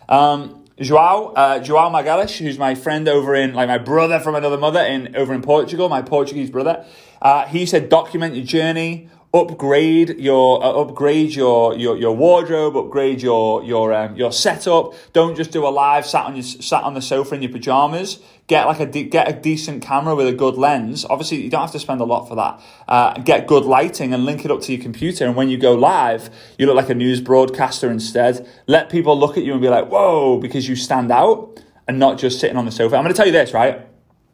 Um, 0.10 0.61
Joao, 0.82 1.34
uh, 1.36 1.60
Joao 1.60 1.92
Magalhães, 1.92 2.38
who's 2.38 2.58
my 2.58 2.74
friend 2.74 3.08
over 3.08 3.36
in, 3.36 3.54
like 3.54 3.68
my 3.68 3.78
brother 3.78 4.20
from 4.20 4.36
another 4.36 4.58
mother 4.58 4.80
in 4.80 5.16
over 5.16 5.34
in 5.34 5.42
Portugal, 5.42 5.90
my 5.90 6.02
Portuguese 6.02 6.50
brother. 6.50 6.86
Uh, 7.22 7.46
he 7.46 7.68
said, 7.68 7.88
document 7.88 8.36
your 8.36 8.46
journey, 8.46 9.08
upgrade 9.34 10.20
your 10.20 10.64
uh, 10.64 10.82
upgrade 10.82 11.34
your, 11.34 11.76
your 11.78 11.96
your 11.98 12.16
wardrobe, 12.16 12.76
upgrade 12.76 13.22
your 13.22 13.64
your 13.64 13.94
um, 13.94 14.16
your 14.16 14.32
setup. 14.32 14.94
Don't 15.14 15.36
just 15.36 15.52
do 15.52 15.66
a 15.66 15.70
live 15.70 16.06
sat 16.06 16.26
on 16.26 16.36
your 16.36 16.44
sat 16.44 16.84
on 16.84 16.94
the 16.94 17.02
sofa 17.02 17.36
in 17.36 17.42
your 17.42 17.52
pajamas. 17.52 18.20
Get 18.48 18.66
like 18.66 18.82
a 18.82 18.86
de- 18.86 19.06
get 19.06 19.30
a 19.30 19.34
decent 19.34 19.82
camera 19.82 20.16
with 20.16 20.28
a 20.28 20.34
good 20.34 20.56
lens. 20.56 21.06
Obviously, 21.06 21.42
you 21.42 21.50
don't 21.50 21.62
have 21.62 21.72
to 21.72 21.80
spend 21.80 22.02
a 22.02 22.04
lot 22.04 22.28
for 22.28 22.36
that. 22.36 22.62
Uh, 22.88 23.14
get 23.20 23.48
good 23.48 23.64
lighting 23.64 24.14
and 24.14 24.26
link 24.26 24.44
it 24.44 24.52
up 24.52 24.62
to 24.62 24.74
your 24.74 24.82
computer. 24.82 25.26
And 25.26 25.36
when 25.36 25.48
you 25.48 25.58
go 25.58 25.74
live, 25.74 26.30
you 26.58 26.66
look 26.66 26.76
like 26.76 26.90
a 26.90 26.96
news 26.96 27.22
broadcaster 27.22 27.90
instead. 27.90 28.48
Let 28.68 28.90
people 28.90 29.18
look 29.18 29.38
at 29.38 29.44
you 29.44 29.54
and 29.54 29.62
be 29.62 29.70
like, 29.70 29.88
"Whoa!" 29.88 30.40
because 30.40 30.68
you 30.68 30.76
stand 30.76 31.12
out 31.12 31.62
and 31.88 32.00
not 32.00 32.18
just 32.18 32.40
sitting 32.40 32.58
on 32.58 32.66
the 32.66 32.72
sofa. 32.72 32.98
I'm 32.98 33.04
going 33.04 33.14
to 33.14 33.18
tell 33.18 33.26
you 33.26 33.32
this, 33.32 33.54
right? 33.54 33.88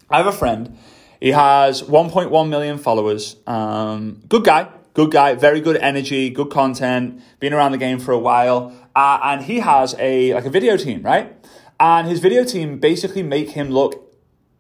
I 0.09 0.17
have 0.17 0.27
a 0.27 0.31
friend. 0.31 0.77
He 1.19 1.31
has 1.31 1.81
1.1 1.81 2.49
million 2.49 2.77
followers. 2.77 3.37
Um, 3.47 4.21
good 4.29 4.43
guy, 4.43 4.69
good 4.97 5.11
guy, 5.11 5.35
very 5.35 5.61
good 5.61 5.77
energy, 5.77 6.31
good 6.31 6.49
content, 6.49 7.21
been 7.39 7.53
around 7.53 7.71
the 7.71 7.77
game 7.77 7.99
for 7.99 8.13
a 8.13 8.17
while, 8.17 8.73
uh, 8.95 9.19
and 9.23 9.43
he 9.43 9.59
has 9.59 9.95
a 9.99 10.33
like 10.33 10.45
a 10.45 10.49
video 10.49 10.75
team, 10.75 11.03
right? 11.03 11.31
And 11.79 12.07
his 12.07 12.19
video 12.19 12.43
team 12.43 12.79
basically 12.79 13.21
make 13.21 13.51
him 13.51 13.69
look 13.69 14.11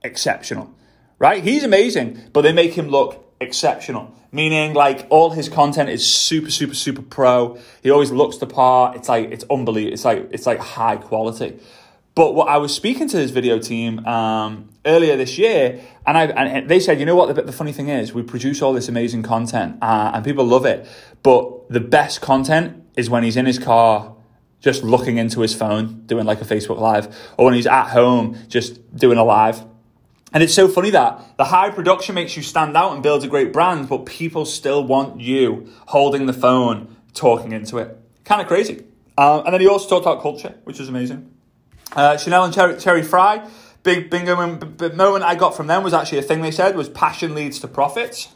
exceptional, 0.03 0.71
right? 1.17 1.43
He's 1.43 1.63
amazing, 1.63 2.21
but 2.33 2.43
they 2.43 2.53
make 2.53 2.75
him 2.75 2.89
look 2.89 3.33
exceptional. 3.41 4.13
Meaning, 4.31 4.75
like 4.75 5.07
all 5.09 5.31
his 5.31 5.49
content 5.49 5.89
is 5.89 6.05
super, 6.05 6.51
super, 6.51 6.75
super 6.75 7.01
pro. 7.01 7.57
He 7.81 7.89
always 7.89 8.11
looks 8.11 8.37
the 8.37 8.45
part. 8.45 8.95
It's 8.95 9.09
like 9.09 9.31
it's 9.31 9.45
unbelievable. 9.49 9.93
It's 9.93 10.05
like 10.05 10.29
it's 10.31 10.45
like 10.45 10.59
high 10.59 10.97
quality. 10.97 11.59
But 12.17 12.33
what 12.33 12.47
I 12.47 12.57
was 12.57 12.73
speaking 12.73 13.07
to 13.09 13.17
his 13.17 13.29
video 13.29 13.59
team 13.59 14.03
um, 14.07 14.69
earlier 14.87 15.15
this 15.15 15.37
year, 15.37 15.79
and 16.03 16.17
I 16.17 16.25
and 16.25 16.67
they 16.67 16.79
said, 16.79 16.99
you 16.99 17.05
know 17.05 17.15
what? 17.15 17.35
The, 17.35 17.43
the 17.43 17.51
funny 17.51 17.71
thing 17.71 17.89
is, 17.89 18.11
we 18.11 18.23
produce 18.23 18.59
all 18.63 18.73
this 18.73 18.89
amazing 18.89 19.21
content, 19.21 19.77
uh, 19.83 20.13
and 20.15 20.25
people 20.25 20.43
love 20.43 20.65
it. 20.65 20.87
But 21.21 21.69
the 21.69 21.79
best 21.79 22.21
content 22.21 22.83
is 22.95 23.07
when 23.07 23.23
he's 23.23 23.37
in 23.37 23.45
his 23.45 23.59
car, 23.59 24.15
just 24.61 24.81
looking 24.81 25.19
into 25.19 25.41
his 25.41 25.53
phone, 25.53 26.07
doing 26.07 26.25
like 26.25 26.41
a 26.41 26.43
Facebook 26.43 26.79
Live, 26.79 27.15
or 27.37 27.45
when 27.45 27.53
he's 27.53 27.67
at 27.67 27.89
home, 27.89 28.35
just 28.47 28.95
doing 28.95 29.19
a 29.19 29.23
live. 29.23 29.63
And 30.33 30.41
it's 30.41 30.55
so 30.55 30.67
funny 30.67 30.89
that 30.89 31.37
the 31.37 31.45
high 31.45 31.69
production 31.69 32.15
makes 32.15 32.35
you 32.35 32.41
stand 32.41 32.75
out 32.75 32.93
and 32.93 33.03
builds 33.03 33.25
a 33.25 33.27
great 33.27 33.53
brand, 33.53 33.89
but 33.89 34.07
people 34.07 34.45
still 34.45 34.83
want 34.83 35.21
you 35.21 35.71
holding 35.85 36.25
the 36.25 36.33
phone, 36.33 36.97
talking 37.13 37.51
into 37.51 37.77
it. 37.77 37.95
Kind 38.25 38.41
of 38.41 38.47
crazy. 38.47 38.85
Um, 39.19 39.43
and 39.45 39.53
then 39.53 39.61
he 39.61 39.67
also 39.67 39.87
talked 39.87 40.07
about 40.07 40.23
culture, 40.23 40.55
which 40.63 40.79
is 40.79 40.89
amazing. 40.89 41.36
Uh, 41.95 42.17
Chanel 42.17 42.43
and 42.43 42.53
Cherry, 42.53 42.77
Cherry 42.77 43.03
Fry, 43.03 43.47
big 43.83 44.09
bingo 44.09 44.35
moment 44.35 45.23
I 45.23 45.35
got 45.35 45.55
from 45.55 45.67
them 45.67 45.83
was 45.83 45.93
actually 45.93 46.19
a 46.19 46.23
thing 46.23 46.41
they 46.41 46.51
said 46.51 46.75
was 46.75 46.89
passion 46.89 47.33
leads 47.33 47.59
to 47.59 47.67
profits. 47.67 48.29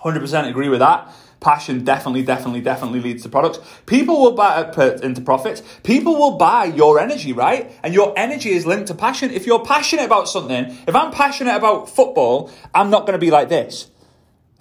100% 0.00 0.48
agree 0.48 0.68
with 0.68 0.80
that. 0.80 1.12
Passion 1.40 1.84
definitely, 1.84 2.22
definitely, 2.22 2.60
definitely 2.60 3.00
leads 3.00 3.22
to 3.22 3.28
products. 3.28 3.58
People 3.86 4.20
will 4.20 4.32
buy 4.32 4.56
uh, 4.56 4.98
into 5.02 5.20
profits. 5.20 5.62
People 5.82 6.14
will 6.14 6.36
buy 6.38 6.64
your 6.64 6.98
energy, 6.98 7.32
right? 7.32 7.70
And 7.82 7.92
your 7.92 8.12
energy 8.16 8.50
is 8.50 8.66
linked 8.66 8.88
to 8.88 8.94
passion. 8.94 9.30
If 9.30 9.46
you're 9.46 9.64
passionate 9.64 10.04
about 10.04 10.28
something, 10.28 10.76
if 10.86 10.94
I'm 10.94 11.12
passionate 11.12 11.54
about 11.54 11.90
football, 11.90 12.50
I'm 12.74 12.90
not 12.90 13.00
going 13.00 13.12
to 13.12 13.18
be 13.18 13.30
like 13.30 13.48
this. 13.48 13.90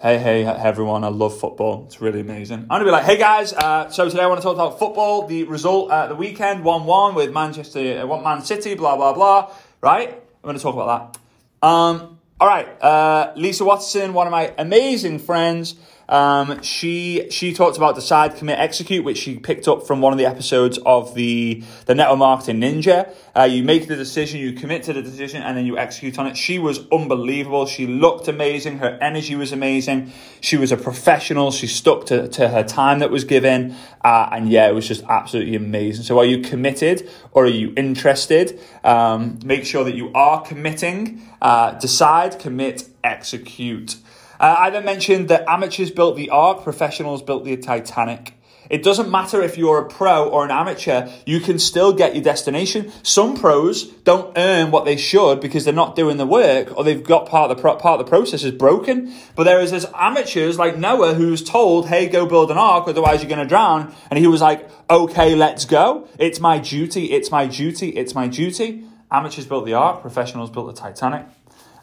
Hey, 0.01 0.17
hey, 0.17 0.43
everyone, 0.45 1.05
I 1.05 1.07
love 1.07 1.39
football. 1.39 1.85
It's 1.85 2.01
really 2.01 2.19
amazing. 2.19 2.59
I'm 2.63 2.67
going 2.67 2.81
to 2.81 2.85
be 2.85 2.91
like, 2.91 3.05
hey 3.05 3.15
guys, 3.15 3.53
uh, 3.53 3.89
so 3.89 4.09
today 4.09 4.23
I 4.23 4.27
want 4.27 4.41
to 4.41 4.43
talk 4.43 4.55
about 4.55 4.77
football, 4.77 5.25
the 5.25 5.45
result 5.45 5.89
at 5.89 6.09
the 6.09 6.15
weekend 6.15 6.65
1 6.65 6.85
1 6.85 7.15
with 7.15 7.31
Manchester, 7.33 8.01
uh, 8.01 8.21
Man 8.21 8.41
City, 8.41 8.75
blah, 8.75 8.97
blah, 8.97 9.13
blah, 9.13 9.53
right? 9.79 10.09
I'm 10.09 10.41
going 10.43 10.57
to 10.57 10.61
talk 10.61 10.73
about 10.73 11.13
that. 11.13 11.65
Um, 11.65 12.19
all 12.41 12.47
right, 12.49 12.67
uh, 12.83 13.31
Lisa 13.37 13.63
Watson, 13.63 14.13
one 14.13 14.27
of 14.27 14.31
my 14.31 14.53
amazing 14.57 15.17
friends. 15.17 15.75
Um, 16.07 16.61
she 16.61 17.27
she 17.31 17.53
talked 17.53 17.77
about 17.77 17.95
decide, 17.95 18.35
commit, 18.35 18.59
execute, 18.59 19.03
which 19.03 19.17
she 19.17 19.37
picked 19.39 19.67
up 19.67 19.87
from 19.87 20.01
one 20.01 20.13
of 20.13 20.19
the 20.19 20.25
episodes 20.25 20.77
of 20.85 21.15
the 21.15 21.63
the 21.85 21.95
network 21.95 22.19
marketing 22.19 22.61
ninja. 22.61 23.13
Uh, 23.35 23.43
you 23.43 23.63
make 23.63 23.87
the 23.87 23.95
decision, 23.95 24.39
you 24.39 24.53
commit 24.53 24.83
to 24.83 24.93
the 24.93 25.01
decision, 25.01 25.41
and 25.41 25.57
then 25.57 25.65
you 25.65 25.77
execute 25.77 26.17
on 26.19 26.27
it. 26.27 26.37
She 26.37 26.59
was 26.59 26.79
unbelievable. 26.91 27.65
She 27.65 27.87
looked 27.87 28.27
amazing. 28.27 28.79
Her 28.79 28.97
energy 29.01 29.35
was 29.35 29.51
amazing. 29.51 30.11
She 30.41 30.57
was 30.57 30.71
a 30.71 30.77
professional. 30.77 31.51
She 31.51 31.67
stuck 31.67 32.05
to, 32.07 32.27
to 32.29 32.49
her 32.49 32.63
time 32.63 32.99
that 32.99 33.09
was 33.09 33.23
given, 33.23 33.75
uh, 34.03 34.29
and 34.31 34.49
yeah, 34.49 34.67
it 34.67 34.73
was 34.73 34.87
just 34.87 35.03
absolutely 35.09 35.55
amazing. 35.55 36.03
So, 36.03 36.19
are 36.19 36.25
you 36.25 36.41
committed 36.41 37.09
or 37.31 37.45
are 37.45 37.47
you 37.47 37.73
interested? 37.75 38.59
Um, 38.83 39.39
make 39.43 39.65
sure 39.65 39.83
that 39.83 39.95
you 39.95 40.11
are 40.13 40.41
committing. 40.41 41.21
Uh, 41.41 41.71
decide, 41.71 42.39
commit, 42.39 42.87
execute. 43.03 43.97
Uh, 44.39 44.55
I 44.59 44.69
then 44.69 44.85
mentioned 44.85 45.29
that 45.29 45.45
amateurs 45.47 45.91
built 45.91 46.15
the 46.15 46.29
Ark, 46.29 46.63
professionals 46.63 47.21
built 47.21 47.45
the 47.45 47.57
Titanic. 47.57 48.33
It 48.69 48.83
doesn't 48.83 49.11
matter 49.11 49.41
if 49.41 49.57
you're 49.57 49.79
a 49.79 49.87
pro 49.87 50.27
or 50.27 50.43
an 50.43 50.51
amateur, 50.51 51.09
you 51.25 51.39
can 51.39 51.59
still 51.59 51.93
get 51.93 52.15
your 52.15 52.23
destination. 52.23 52.91
Some 53.03 53.37
pros 53.37 53.83
don't 53.83 54.35
earn 54.37 54.71
what 54.71 54.85
they 54.85 54.97
should 54.97 55.39
because 55.39 55.65
they're 55.65 55.73
not 55.73 55.95
doing 55.95 56.17
the 56.17 56.25
work 56.25 56.75
or 56.75 56.83
they've 56.83 57.03
got 57.03 57.27
part 57.27 57.51
of 57.51 57.57
the, 57.57 57.61
pro- 57.61 57.75
part 57.75 57.99
of 57.99 58.05
the 58.05 58.09
process 58.09 58.43
is 58.43 58.51
broken. 58.51 59.13
But 59.35 59.43
there 59.43 59.59
is 59.59 59.71
this 59.71 59.85
amateurs 59.93 60.57
like 60.57 60.77
Noah 60.77 61.13
who's 61.13 61.43
told, 61.43 61.87
hey, 61.87 62.07
go 62.07 62.25
build 62.25 62.49
an 62.51 62.57
ark, 62.57 62.87
otherwise 62.87 63.21
you're 63.21 63.29
going 63.29 63.39
to 63.39 63.47
drown. 63.47 63.93
And 64.09 64.17
he 64.17 64.27
was 64.27 64.41
like, 64.41 64.67
okay, 64.89 65.35
let's 65.35 65.65
go. 65.65 66.07
It's 66.17 66.39
my 66.39 66.57
duty. 66.57 67.11
It's 67.11 67.29
my 67.29 67.45
duty. 67.47 67.89
It's 67.89 68.15
my 68.15 68.27
duty. 68.27 68.83
Amateurs 69.11 69.45
built 69.45 69.65
the 69.65 69.73
ark, 69.73 70.01
professionals 70.01 70.49
built 70.49 70.73
the 70.73 70.81
Titanic. 70.81 71.27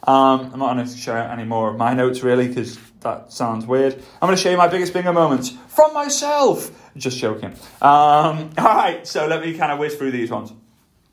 Um, 0.04 0.50
I'm 0.52 0.59
not 0.59 0.75
going 0.75 0.87
to 0.87 0.97
share 0.97 1.18
any 1.18 1.44
more 1.44 1.71
of 1.71 1.76
my 1.76 1.94
notes 1.94 2.23
really 2.23 2.49
because 2.49 2.76
that 3.00 3.32
sounds 3.32 3.66
weird. 3.66 3.94
I'm 3.94 4.26
going 4.26 4.37
to 4.37 4.42
show 4.42 4.50
you 4.50 4.56
my 4.56 4.66
biggest 4.66 4.92
bingo 4.92 5.12
moments 5.12 5.50
from 5.68 5.94
myself. 5.94 6.71
Just 6.97 7.18
joking. 7.18 7.52
Um, 7.80 8.50
all 8.59 8.64
right, 8.64 9.06
so 9.06 9.26
let 9.26 9.42
me 9.42 9.56
kind 9.56 9.71
of 9.71 9.78
whiz 9.78 9.94
through 9.94 10.11
these 10.11 10.30
ones. 10.30 10.52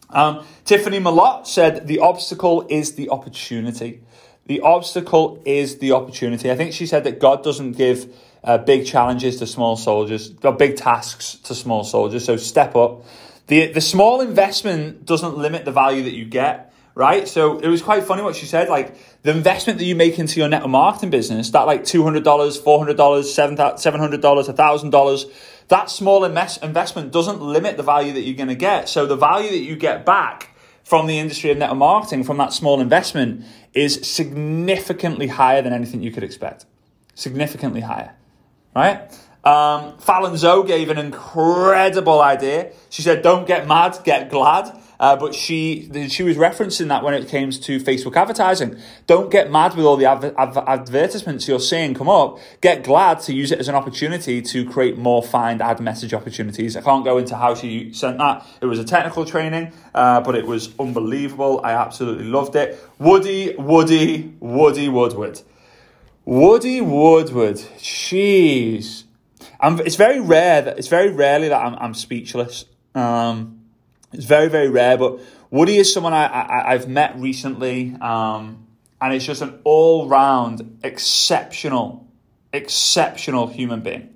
Um, 0.09 0.43
Tiffany 0.65 0.99
Malott 0.99 1.45
said, 1.45 1.87
The 1.87 1.99
obstacle 1.99 2.65
is 2.67 2.95
the 2.95 3.09
opportunity. 3.09 4.01
The 4.47 4.61
obstacle 4.61 5.41
is 5.45 5.77
the 5.77 5.91
opportunity. 5.91 6.49
I 6.49 6.55
think 6.55 6.73
she 6.73 6.87
said 6.87 7.03
that 7.03 7.19
God 7.19 7.43
doesn't 7.43 7.73
give 7.73 8.15
uh, 8.43 8.57
big 8.57 8.87
challenges 8.87 9.37
to 9.37 9.45
small 9.45 9.75
soldiers, 9.75 10.33
or 10.43 10.53
big 10.53 10.77
tasks 10.77 11.35
to 11.43 11.53
small 11.53 11.83
soldiers. 11.83 12.25
So 12.25 12.37
step 12.37 12.75
up. 12.75 13.03
The, 13.45 13.67
the 13.67 13.81
small 13.81 14.21
investment 14.21 15.05
doesn't 15.05 15.37
limit 15.37 15.65
the 15.65 15.71
value 15.71 16.03
that 16.03 16.13
you 16.13 16.25
get 16.25 16.68
right? 16.99 17.29
So 17.29 17.59
it 17.59 17.67
was 17.69 17.81
quite 17.81 18.03
funny 18.03 18.21
what 18.23 18.35
she 18.35 18.45
said. 18.45 18.67
Like 18.67 18.93
the 19.23 19.31
investment 19.31 19.79
that 19.79 19.85
you 19.85 19.95
make 19.95 20.19
into 20.19 20.37
your 20.37 20.49
network 20.49 20.71
marketing 20.71 21.11
business, 21.11 21.49
that 21.51 21.61
like 21.61 21.83
$200, 21.83 22.23
$400, 22.23 22.95
$700, 22.95 24.19
$1,000, 24.19 25.31
that 25.69 25.89
small 25.89 26.25
invest- 26.25 26.61
investment 26.61 27.13
doesn't 27.13 27.41
limit 27.41 27.77
the 27.77 27.83
value 27.83 28.11
that 28.11 28.23
you're 28.23 28.35
going 28.35 28.49
to 28.49 28.55
get. 28.55 28.89
So 28.89 29.05
the 29.05 29.15
value 29.15 29.49
that 29.49 29.61
you 29.61 29.77
get 29.77 30.05
back 30.05 30.57
from 30.83 31.07
the 31.07 31.17
industry 31.17 31.51
of 31.51 31.57
network 31.57 31.77
marketing 31.77 32.25
from 32.25 32.35
that 32.35 32.51
small 32.51 32.81
investment 32.81 33.45
is 33.73 34.05
significantly 34.05 35.27
higher 35.27 35.61
than 35.61 35.71
anything 35.71 36.03
you 36.03 36.11
could 36.11 36.23
expect. 36.23 36.65
Significantly 37.15 37.79
higher, 37.79 38.13
right? 38.75 39.09
Um, 39.45 39.97
Fallon 39.99 40.35
Zoe 40.35 40.67
gave 40.67 40.89
an 40.89 40.97
incredible 40.97 42.19
idea. 42.19 42.73
She 42.89 43.03
said, 43.03 43.21
Don't 43.21 43.47
get 43.47 43.69
mad, 43.69 43.97
get 44.03 44.29
glad. 44.29 44.78
Uh, 44.99 45.15
but 45.15 45.33
she 45.33 45.89
she 46.09 46.23
was 46.23 46.35
referencing 46.35 46.89
that 46.89 47.03
when 47.03 47.13
it 47.13 47.27
came 47.29 47.49
to 47.51 47.79
Facebook 47.79 48.15
advertising. 48.17 48.77
Don't 49.07 49.31
get 49.31 49.49
mad 49.49 49.75
with 49.75 49.85
all 49.85 49.95
the 49.95 50.05
adver- 50.05 50.33
adver- 50.37 50.63
advertisements 50.67 51.47
you're 51.47 51.59
seeing 51.59 51.93
come 51.93 52.09
up. 52.09 52.37
Get 52.59 52.83
glad 52.83 53.21
to 53.21 53.33
use 53.33 53.51
it 53.51 53.59
as 53.59 53.69
an 53.69 53.75
opportunity 53.75 54.41
to 54.41 54.69
create 54.69 54.97
more 54.97 55.23
find 55.23 55.61
ad 55.61 55.79
message 55.79 56.13
opportunities. 56.13 56.75
I 56.75 56.81
can't 56.81 57.05
go 57.05 57.17
into 57.17 57.37
how 57.37 57.55
she 57.55 57.93
sent 57.93 58.17
that. 58.17 58.45
It 58.59 58.65
was 58.65 58.77
a 58.77 58.83
technical 58.83 59.23
training, 59.25 59.71
uh, 59.95 60.19
but 60.19 60.35
it 60.35 60.45
was 60.45 60.77
unbelievable. 60.77 61.61
I 61.63 61.71
absolutely 61.71 62.25
loved 62.25 62.55
it. 62.57 62.77
Woody, 62.97 63.55
Woody, 63.55 64.33
Woody 64.41 64.89
Woodward. 64.89 65.41
Woody 66.25 66.81
Woodward. 66.81 67.55
Jeez. 67.77 69.05
I'm, 69.61 69.79
it's 69.79 69.95
very 69.95 70.19
rare 70.19 70.61
that 70.61 70.77
it's 70.77 70.89
very 70.89 71.09
rarely 71.09 71.47
that 71.47 71.65
I'm, 71.65 71.75
I'm 71.75 71.93
speechless. 71.93 72.65
Um, 72.95 73.58
it's 74.11 74.25
very, 74.25 74.49
very 74.49 74.69
rare, 74.69 74.97
but 74.97 75.19
Woody 75.51 75.77
is 75.77 75.91
someone 75.91 76.13
I, 76.13 76.67
I, 76.67 76.73
have 76.73 76.87
met 76.87 77.15
recently, 77.17 77.95
um, 78.01 78.67
and 79.01 79.13
it's 79.13 79.25
just 79.25 79.41
an 79.41 79.59
all 79.63 80.07
round 80.07 80.79
exceptional, 80.83 82.07
exceptional 82.53 83.47
human 83.47 83.81
being. 83.81 84.13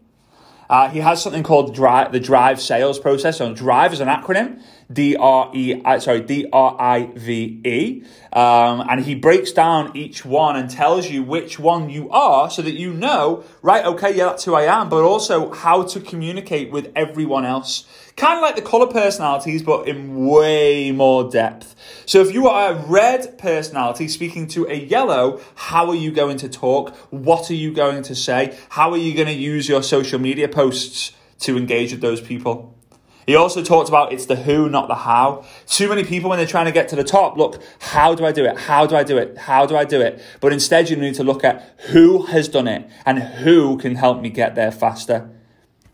Uh, 0.69 0.89
he 0.89 0.99
has 0.99 1.21
something 1.21 1.43
called 1.43 1.75
drive, 1.75 2.11
the 2.11 2.19
drive 2.19 2.61
sales 2.61 2.99
process. 2.99 3.37
So 3.37 3.53
drive 3.53 3.93
is 3.93 3.99
an 3.99 4.07
acronym, 4.07 4.61
D 4.93 5.15
R 5.15 5.51
E, 5.53 5.81
uh, 5.83 5.99
sorry, 5.99 6.21
D 6.21 6.47
R 6.53 6.77
I 6.79 7.09
V 7.15 7.61
E, 7.65 8.03
um, 8.31 8.85
and 8.89 9.03
he 9.03 9.15
breaks 9.15 9.51
down 9.51 9.95
each 9.95 10.23
one 10.23 10.55
and 10.55 10.69
tells 10.69 11.09
you 11.09 11.23
which 11.23 11.59
one 11.59 11.89
you 11.89 12.09
are, 12.11 12.49
so 12.49 12.61
that 12.61 12.73
you 12.73 12.93
know, 12.93 13.43
right? 13.61 13.83
Okay, 13.85 14.15
yeah, 14.15 14.25
that's 14.25 14.45
who 14.45 14.53
I 14.53 14.63
am, 14.63 14.89
but 14.89 15.03
also 15.03 15.51
how 15.51 15.83
to 15.83 15.99
communicate 15.99 16.71
with 16.71 16.91
everyone 16.95 17.45
else. 17.45 17.85
Kind 18.15 18.37
of 18.37 18.43
like 18.43 18.55
the 18.55 18.61
color 18.61 18.85
personalities, 18.85 19.63
but 19.63 19.87
in 19.87 20.27
way 20.27 20.91
more 20.91 21.29
depth. 21.31 21.75
So 22.05 22.21
if 22.21 22.31
you 22.31 22.47
are 22.47 22.73
a 22.73 22.75
red 22.75 23.39
personality 23.39 24.07
speaking 24.07 24.47
to 24.49 24.67
a 24.67 24.75
yellow, 24.75 25.41
how 25.55 25.89
are 25.89 25.95
you 25.95 26.11
going 26.11 26.37
to 26.37 26.49
talk? 26.49 26.95
What 27.09 27.49
are 27.49 27.55
you 27.55 27.73
going 27.73 28.03
to 28.03 28.15
say? 28.15 28.55
How 28.69 28.91
are 28.91 28.97
you 28.97 29.15
going 29.15 29.27
to 29.27 29.33
use 29.33 29.67
your 29.67 29.81
social 29.81 30.19
media 30.19 30.47
posts 30.47 31.13
to 31.39 31.57
engage 31.57 31.91
with 31.91 32.01
those 32.01 32.21
people? 32.21 32.77
He 33.25 33.35
also 33.35 33.63
talked 33.63 33.89
about 33.89 34.11
it's 34.13 34.25
the 34.25 34.35
who, 34.35 34.69
not 34.69 34.87
the 34.87 34.95
how. 34.95 35.45
Too 35.67 35.89
many 35.89 36.03
people, 36.03 36.29
when 36.29 36.37
they're 36.37 36.47
trying 36.47 36.65
to 36.65 36.71
get 36.71 36.87
to 36.89 36.95
the 36.95 37.03
top, 37.03 37.37
look, 37.37 37.61
how 37.79 38.15
do 38.15 38.25
I 38.25 38.31
do 38.31 38.45
it? 38.45 38.57
How 38.57 38.85
do 38.85 38.95
I 38.95 39.03
do 39.03 39.17
it? 39.17 39.37
How 39.37 39.65
do 39.65 39.75
I 39.75 39.85
do 39.85 40.01
it? 40.01 40.21
But 40.41 40.53
instead, 40.53 40.89
you 40.89 40.95
need 40.95 41.15
to 41.15 41.23
look 41.23 41.43
at 41.43 41.77
who 41.89 42.23
has 42.27 42.47
done 42.47 42.67
it 42.67 42.89
and 43.05 43.19
who 43.19 43.77
can 43.77 43.95
help 43.95 44.21
me 44.21 44.29
get 44.29 44.55
there 44.55 44.71
faster. 44.71 45.29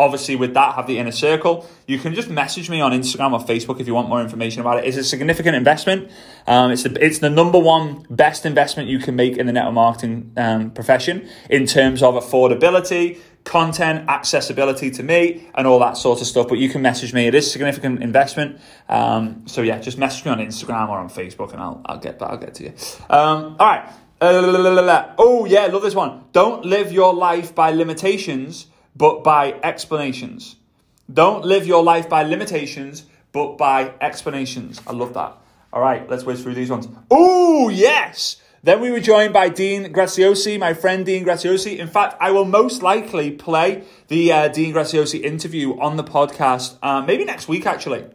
Obviously, 0.02 0.38
with 0.38 0.54
that, 0.54 0.76
have 0.76 0.88
the 0.88 0.98
inner 0.98 1.12
circle. 1.12 1.68
You 1.86 2.00
can 2.00 2.14
just 2.16 2.30
message 2.30 2.70
me 2.70 2.80
on 2.80 2.94
Instagram 2.94 3.34
or 3.34 3.46
Facebook 3.46 3.82
if 3.82 3.88
you 3.88 3.94
want 3.94 4.08
more 4.08 4.22
information 4.22 4.62
about 4.62 4.78
it. 4.78 4.86
It's 4.86 4.96
a 4.96 5.04
significant 5.04 5.58
investment. 5.58 6.10
Um, 6.48 6.72
it's 6.72 6.84
the 6.84 7.06
it's 7.06 7.20
the 7.20 7.30
number 7.30 7.60
one 7.60 8.06
best 8.10 8.46
investment 8.46 8.88
you 8.88 9.00
can 9.00 9.18
make 9.18 9.36
in 9.36 9.46
the 9.46 9.52
network 9.52 9.74
marketing 9.74 10.32
um, 10.38 10.72
profession 10.72 11.28
in 11.50 11.66
terms 11.66 12.02
of 12.02 12.14
affordability, 12.14 13.20
content, 13.50 14.08
accessibility 14.08 14.92
to 14.92 15.02
me, 15.02 15.50
and 15.56 15.66
all 15.66 15.80
that 15.80 15.98
sort 15.98 16.22
of 16.22 16.28
stuff. 16.28 16.48
But 16.48 16.60
you 16.60 16.70
can 16.70 16.82
message 16.84 17.14
me. 17.14 17.28
It 17.28 17.34
is 17.34 17.52
significant 17.52 18.04
investment. 18.04 18.62
Um, 18.88 19.44
so 19.48 19.62
yeah, 19.62 19.80
just 19.80 19.98
message 19.98 20.24
me 20.24 20.32
on 20.32 20.38
Instagram 20.38 20.88
or 20.90 21.00
on 21.00 21.10
Facebook, 21.10 21.52
and 21.52 21.62
I'll 21.62 21.82
I'll 21.86 21.98
get 21.98 22.22
I'll 22.22 22.38
get 22.38 22.54
to 22.56 22.64
you. 22.64 22.74
Um, 23.10 23.58
all 23.60 23.68
right. 23.68 23.90
Uh, 24.22 25.14
oh 25.18 25.46
yeah, 25.46 25.66
love 25.66 25.82
this 25.82 25.96
one. 25.96 26.26
Don't 26.32 26.64
live 26.64 26.92
your 26.92 27.14
life 27.14 27.56
by 27.56 27.72
limitations, 27.72 28.68
but 28.96 29.24
by 29.24 29.54
explanations. 29.64 30.56
Don't 31.12 31.44
live 31.44 31.66
your 31.66 31.84
life 31.84 32.08
by 32.08 32.24
limitations, 32.24 33.06
but 33.32 33.58
by 33.58 33.94
explanations. 34.00 34.80
I 34.86 34.92
love 34.92 35.14
that. 35.16 35.38
All 35.74 35.82
right, 35.82 36.08
let's 36.10 36.24
whiz 36.24 36.44
through 36.44 36.56
these 36.56 36.70
ones. 36.70 36.88
Oh 37.10 37.70
yes. 37.70 38.42
Then 38.62 38.82
we 38.82 38.92
were 38.92 39.00
joined 39.00 39.32
by 39.34 39.48
Dean 39.48 39.94
Graziosi, 39.94 40.60
my 40.60 40.74
friend 40.74 41.06
Dean 41.06 41.24
Graziosi. 41.24 41.78
In 41.78 41.88
fact, 41.88 42.18
I 42.20 42.32
will 42.32 42.44
most 42.44 42.84
likely 42.84 43.32
play 43.32 43.84
the 44.10 44.32
uh, 44.32 44.48
Dean 44.50 44.74
Graziosi 44.74 45.22
interview 45.24 45.80
on 45.80 45.96
the 45.96 46.04
podcast, 46.04 46.78
uh, 46.84 47.02
maybe 47.02 47.24
next 47.24 47.48
week 47.48 47.66
actually. 47.66 48.06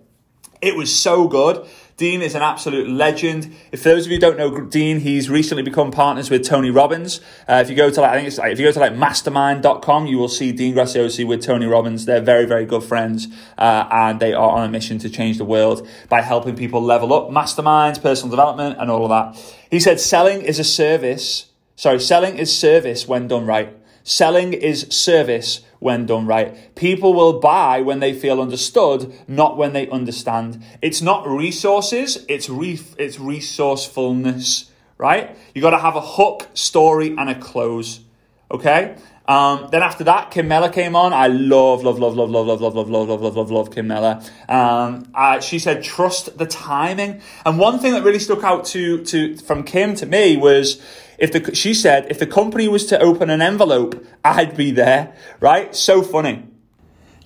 It 0.61 0.77
was 0.77 0.95
so 0.95 1.29
good. 1.29 1.67
Dean 1.97 2.23
is 2.23 2.35
an 2.35 2.43
absolute 2.43 2.89
legend. 2.91 3.55
If 3.71 3.85
those 3.85 4.05
of 4.05 4.11
you 4.11 4.19
don't 4.19 4.37
know 4.37 4.61
Dean, 4.63 4.99
he's 4.99 5.31
recently 5.31 5.63
become 5.63 5.93
partners 5.93 6.29
with 6.29 6.45
Tony 6.45 6.71
Robbins. 6.71 7.21
Uh, 7.49 7.63
if 7.63 7.71
you 7.71 7.77
go 7.77 7.89
to 7.89 8.01
like, 8.01 8.11
I 8.11 8.17
think 8.17 8.27
it's 8.27 8.39
like, 8.39 8.53
if 8.53 8.59
you 8.59 8.67
go 8.67 8.73
to 8.73 8.81
like 8.81 8.97
mastermind.com, 8.97 10.07
you 10.09 10.19
will 10.19 10.29
see 10.29 10.51
Dean 10.51 10.75
Graziosi 10.75 11.25
with 11.25 11.45
Tony 11.45 11.67
Robbins. 11.67 12.05
They're 12.05 12.21
very, 12.21 12.47
very 12.47 12.67
good 12.67 12.83
friends. 12.83 13.29
Uh, 13.57 13.87
and 13.93 14.19
they 14.19 14.33
are 14.33 14.51
on 14.51 14.69
a 14.69 14.69
mission 14.69 14.99
to 14.99 15.09
change 15.09 15.39
the 15.39 15.45
world 15.45 15.87
by 16.09 16.21
helping 16.21 16.57
people 16.57 16.83
level 16.83 17.13
up 17.13 17.31
masterminds, 17.31 18.03
personal 18.03 18.31
development, 18.31 18.77
and 18.81 18.91
all 18.91 19.05
of 19.05 19.11
that. 19.11 19.57
He 19.71 19.79
said 19.79 20.01
selling 20.01 20.43
is 20.43 20.59
a 20.59 20.65
service. 20.65 21.47
Sorry, 21.77 22.01
selling 22.01 22.39
is 22.39 22.57
service 22.57 23.07
when 23.07 23.29
done 23.29 23.47
right. 23.47 23.77
Selling 24.03 24.53
is 24.53 24.87
service 24.91 25.61
when 25.85 26.07
done 26.07 26.27
right. 26.27 26.75
People 26.75 27.13
will 27.13 27.41
buy 27.41 27.83
when 27.83 28.01
they 28.01 28.15
feel 28.15 28.41
understood, 28.41 29.15
not 29.29 29.59
when 29.59 29.75
they 29.75 29.87
understand. 29.91 30.65
It's 30.81 31.03
not 31.03 31.29
resources, 31.29 32.25
it's 32.27 32.49
re- 32.49 32.81
it's 32.97 33.21
resourcefulness, 33.21 34.71
right? 34.97 35.37
You 35.55 35.61
got 35.61 35.71
to 35.71 35.79
have 35.79 35.95
a 35.95 36.01
hook, 36.01 36.49
story, 36.55 37.15
and 37.19 37.29
a 37.29 37.39
close. 37.39 38.01
Okay. 38.51 38.97
Um, 39.27 39.69
then 39.71 39.83
after 39.83 40.05
that, 40.05 40.31
Kim 40.31 40.49
Miller 40.49 40.69
came 40.69 40.95
on. 40.95 41.13
I 41.13 41.29
love, 41.29 41.83
love, 41.83 41.99
love, 41.99 42.15
love, 42.15 42.31
love, 42.31 42.47
love, 42.47 42.61
love, 42.61 42.75
love, 42.75 42.89
love, 42.91 43.09
love, 43.09 43.21
love, 43.23 43.37
love, 43.37 43.51
love 43.51 43.71
Kim 43.71 43.87
Miller. 43.87 44.21
Um, 44.49 45.09
uh, 45.15 45.41
she 45.41 45.59
said, 45.59 45.83
trust 45.83 46.37
the 46.37 46.47
timing. 46.47 47.23
And 47.47 47.59
one 47.59 47.79
thing 47.79 47.95
that 47.95 48.03
really 48.03 48.19
stuck 48.19 48.45
out 48.45 48.67
to, 48.67 49.03
to, 49.07 49.37
from 49.37 49.63
Kim 49.63 49.95
to 49.97 50.07
me 50.07 50.37
was, 50.37 50.83
if 51.19 51.33
the, 51.33 51.55
she 51.55 51.73
said, 51.73 52.07
if 52.11 52.19
the 52.19 52.27
company 52.27 52.69
was 52.69 52.87
to 52.87 53.01
open 53.01 53.31
an 53.31 53.41
envelope, 53.41 54.07
I'd 54.25 54.57
be 54.57 54.73
there, 54.73 55.15
right? 55.41 55.75
So 55.75 56.03
funny. 56.03 56.47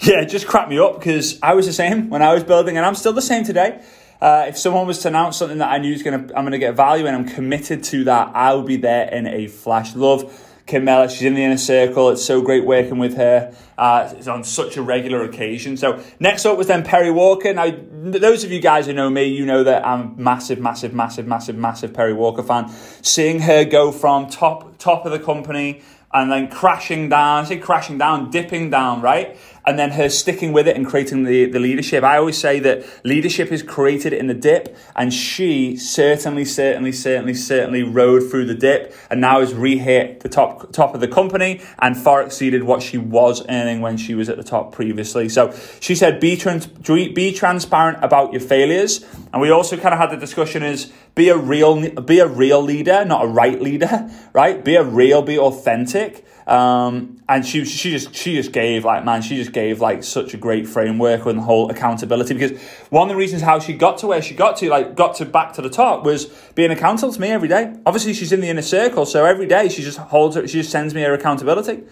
Yeah, 0.01 0.21
it 0.21 0.27
just 0.27 0.47
cracked 0.47 0.71
me 0.71 0.79
up 0.79 1.01
because 1.01 1.41
I 1.43 1.55
was 1.55 1.67
the 1.67 1.73
same 1.73 2.11
when 2.11 2.23
I 2.23 2.33
was 2.33 2.45
building, 2.45 2.77
and 2.77 2.87
I'm 2.87 2.95
still 2.95 3.13
the 3.13 3.23
same 3.23 3.43
today. 3.43 3.83
Uh, 4.21 4.47
if 4.49 4.57
someone 4.57 4.87
was 4.87 5.01
to 5.01 5.09
announce 5.09 5.37
something 5.37 5.59
that 5.59 5.71
I 5.71 5.79
knew 5.79 5.93
is 5.93 6.05
gonna, 6.05 6.29
I'm 6.37 6.45
gonna 6.45 6.59
get 6.59 6.75
value 6.75 7.07
and 7.07 7.17
I'm 7.17 7.29
committed 7.29 7.83
to 7.85 8.05
that, 8.05 8.33
I'll 8.35 8.63
be 8.63 8.77
there 8.77 9.09
in 9.09 9.27
a 9.27 9.49
flash. 9.49 9.95
Love 9.95 10.45
Kim 10.69 10.85
Miller, 10.85 11.09
she's 11.09 11.23
in 11.23 11.35
the 11.35 11.43
inner 11.43 11.57
circle. 11.57 12.11
It's 12.11 12.23
so 12.23 12.43
great 12.43 12.67
working 12.67 12.99
with 12.99 13.17
her. 13.17 13.55
Uh, 13.79 14.13
it's 14.15 14.29
on 14.29 14.45
such 14.45 14.77
a 14.77 14.83
regular 14.83 15.23
occasion. 15.23 15.79
So 15.79 16.03
next 16.21 16.45
up 16.45 16.59
was 16.59 16.67
then 16.67 16.85
Perry 16.85 17.11
Walker. 17.11 17.55
Now, 17.55 17.75
those 17.91 18.45
of 18.45 18.53
you 18.53 18.61
guys 18.61 18.85
who 18.85 18.93
know 18.93 19.09
me, 19.09 19.25
you 19.25 19.47
know 19.47 19.65
that 19.65 19.87
I'm 19.87 20.23
massive, 20.23 20.61
massive, 20.61 20.93
massive, 20.93 21.27
massive, 21.27 21.57
massive 21.57 21.95
Perry 21.95 22.13
Walker 22.13 22.43
fan. 22.43 22.69
Seeing 23.01 23.41
her 23.41 23.65
go 23.65 23.91
from 23.91 24.29
top 24.29 24.77
top 24.77 25.07
of 25.07 25.13
the 25.13 25.19
company 25.19 25.81
and 26.13 26.31
then 26.31 26.49
crashing 26.49 27.09
down, 27.09 27.45
I 27.45 27.49
say 27.49 27.59
crashing 27.59 27.97
down, 27.97 28.31
dipping 28.31 28.69
down, 28.69 29.01
right? 29.01 29.39
And 29.69 29.79
then 29.79 29.91
her 29.91 30.09
sticking 30.09 30.55
with 30.55 30.67
it 30.67 30.77
and 30.77 30.87
creating 30.87 31.25
the, 31.25 31.45
the 31.45 31.59
leadership. 31.59 32.03
I 32.03 32.17
always 32.17 32.39
say 32.39 32.59
that 32.61 32.87
leadership 33.05 33.53
is 33.53 33.63
created 33.63 34.15
in 34.15 34.27
the 34.27 34.33
dip, 34.33 34.75
and 34.97 35.13
she 35.13 35.77
certainly, 35.77 36.47
certainly, 36.47 36.91
certainly, 36.91 37.35
certainly 37.35 37.83
rode 37.83 38.31
through 38.31 38.47
the 38.47 38.55
dip 38.55 38.95
and 39.11 39.21
now 39.21 39.41
has 39.41 39.53
re-hit 39.53 40.21
the 40.21 40.29
top 40.31 40.73
top 40.73 40.95
of 40.95 41.03
the 41.03 41.09
company 41.09 41.61
and 41.81 41.99
far 41.99 42.23
exceeded 42.23 42.63
what 42.63 42.83
she 42.83 42.97
was 42.97 43.45
earning 43.51 43.83
when 43.83 43.99
she 43.99 44.15
was 44.15 44.31
at 44.31 44.39
the 44.39 44.43
top 44.43 44.73
previously. 44.73 45.29
So 45.29 45.55
she 45.81 45.95
said, 45.95 46.19
be, 46.19 46.35
trans- 46.39 46.67
be 46.67 47.35
transparent 47.35 48.03
about 48.03 48.33
your 48.33 48.41
failures. 48.41 49.05
And 49.35 49.43
we 49.43 49.51
also 49.51 49.77
kind 49.77 49.93
of 49.93 50.01
had 50.01 50.11
the 50.11 50.17
discussion 50.17 50.63
is 50.63 50.91
be 51.15 51.29
a 51.29 51.37
real 51.37 51.91
be 52.01 52.21
a 52.21 52.27
real 52.27 52.63
leader, 52.63 53.05
not 53.05 53.23
a 53.23 53.29
right 53.29 53.61
leader, 53.61 54.11
right? 54.33 54.65
Be 54.65 54.77
a 54.77 54.83
real, 54.83 55.21
be 55.21 55.39
authentic. 55.39 56.25
Um, 56.47 57.18
and 57.29 57.45
she 57.45 57.64
she 57.64 57.91
just 57.91 58.14
she 58.14 58.35
just 58.35 58.53
gave 58.53 58.85
like 58.85 59.05
man 59.05 59.21
she 59.21 59.37
just 59.37 59.53
gave 59.53 59.81
like 59.81 60.03
such 60.03 60.33
a 60.33 60.37
great 60.37 60.67
framework 60.67 61.27
on 61.27 61.37
the 61.37 61.43
whole 61.43 61.71
accountability 61.71 62.35
because 62.35 62.59
one 62.91 63.09
of 63.09 63.14
the 63.14 63.19
reasons 63.19 63.43
how 63.43 63.59
she 63.59 63.75
got 63.75 63.99
to 63.99 64.07
where 64.07 64.23
she 64.23 64.35
got 64.35 64.57
to 64.57 64.69
like 64.71 64.95
got 64.95 65.14
to 65.17 65.27
back 65.27 65.53
to 65.53 65.62
the 65.62 65.69
top 65.69 66.05
was 66.05 66.27
being 66.55 66.71
accountable 66.71 67.12
to 67.12 67.21
me 67.21 67.29
every 67.29 67.49
day. 67.49 67.75
Obviously 67.85 68.14
she's 68.14 68.33
in 68.33 68.41
the 68.41 68.49
inner 68.49 68.62
circle, 68.62 69.05
so 69.05 69.25
every 69.25 69.47
day 69.47 69.69
she 69.69 69.83
just 69.83 69.99
holds 69.99 70.37
her, 70.37 70.47
she 70.47 70.59
just 70.59 70.71
sends 70.71 70.95
me 70.95 71.03
her 71.03 71.12
accountability. 71.12 71.83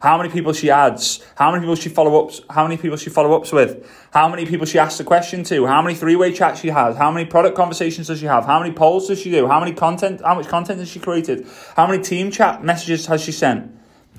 How 0.00 0.18
many 0.18 0.28
people 0.28 0.52
she 0.52 0.70
adds, 0.70 1.24
how 1.34 1.50
many 1.50 1.62
people 1.62 1.76
she 1.76 1.88
follow 1.88 2.22
ups, 2.22 2.42
how 2.50 2.64
many 2.64 2.76
people 2.76 2.98
she 2.98 3.08
follow 3.08 3.34
ups 3.34 3.52
with, 3.52 3.88
how 4.12 4.28
many 4.28 4.44
people 4.44 4.66
she 4.66 4.78
asks 4.78 5.00
a 5.00 5.04
question 5.04 5.44
to, 5.44 5.66
how 5.66 5.80
many 5.80 5.94
three 5.94 6.14
way 6.14 6.30
chats 6.30 6.60
she 6.60 6.68
has, 6.68 6.96
how 6.96 7.10
many 7.10 7.24
product 7.24 7.56
conversations 7.56 8.08
does 8.08 8.18
she 8.18 8.26
have, 8.26 8.44
how 8.44 8.60
many 8.60 8.74
polls 8.74 9.08
does 9.08 9.18
she 9.18 9.30
do, 9.30 9.46
how 9.46 9.58
many 9.60 9.72
content, 9.72 10.20
how 10.20 10.34
much 10.34 10.46
content 10.46 10.78
has 10.78 10.90
she 10.90 11.00
created, 11.00 11.46
how 11.74 11.86
many 11.86 12.02
team 12.02 12.30
chat 12.30 12.62
messages 12.62 13.06
has 13.06 13.22
she 13.22 13.32
sent 13.32 13.72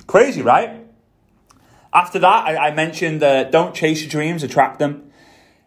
Crazy, 0.08 0.42
right? 0.42 0.86
After 1.94 2.20
that, 2.20 2.46
I, 2.46 2.68
I 2.68 2.72
mentioned 2.72 3.24
uh, 3.24 3.46
don't 3.46 3.74
chase 3.74 4.02
your 4.02 4.10
dreams, 4.10 4.44
attract 4.44 4.80
them. 4.80 5.12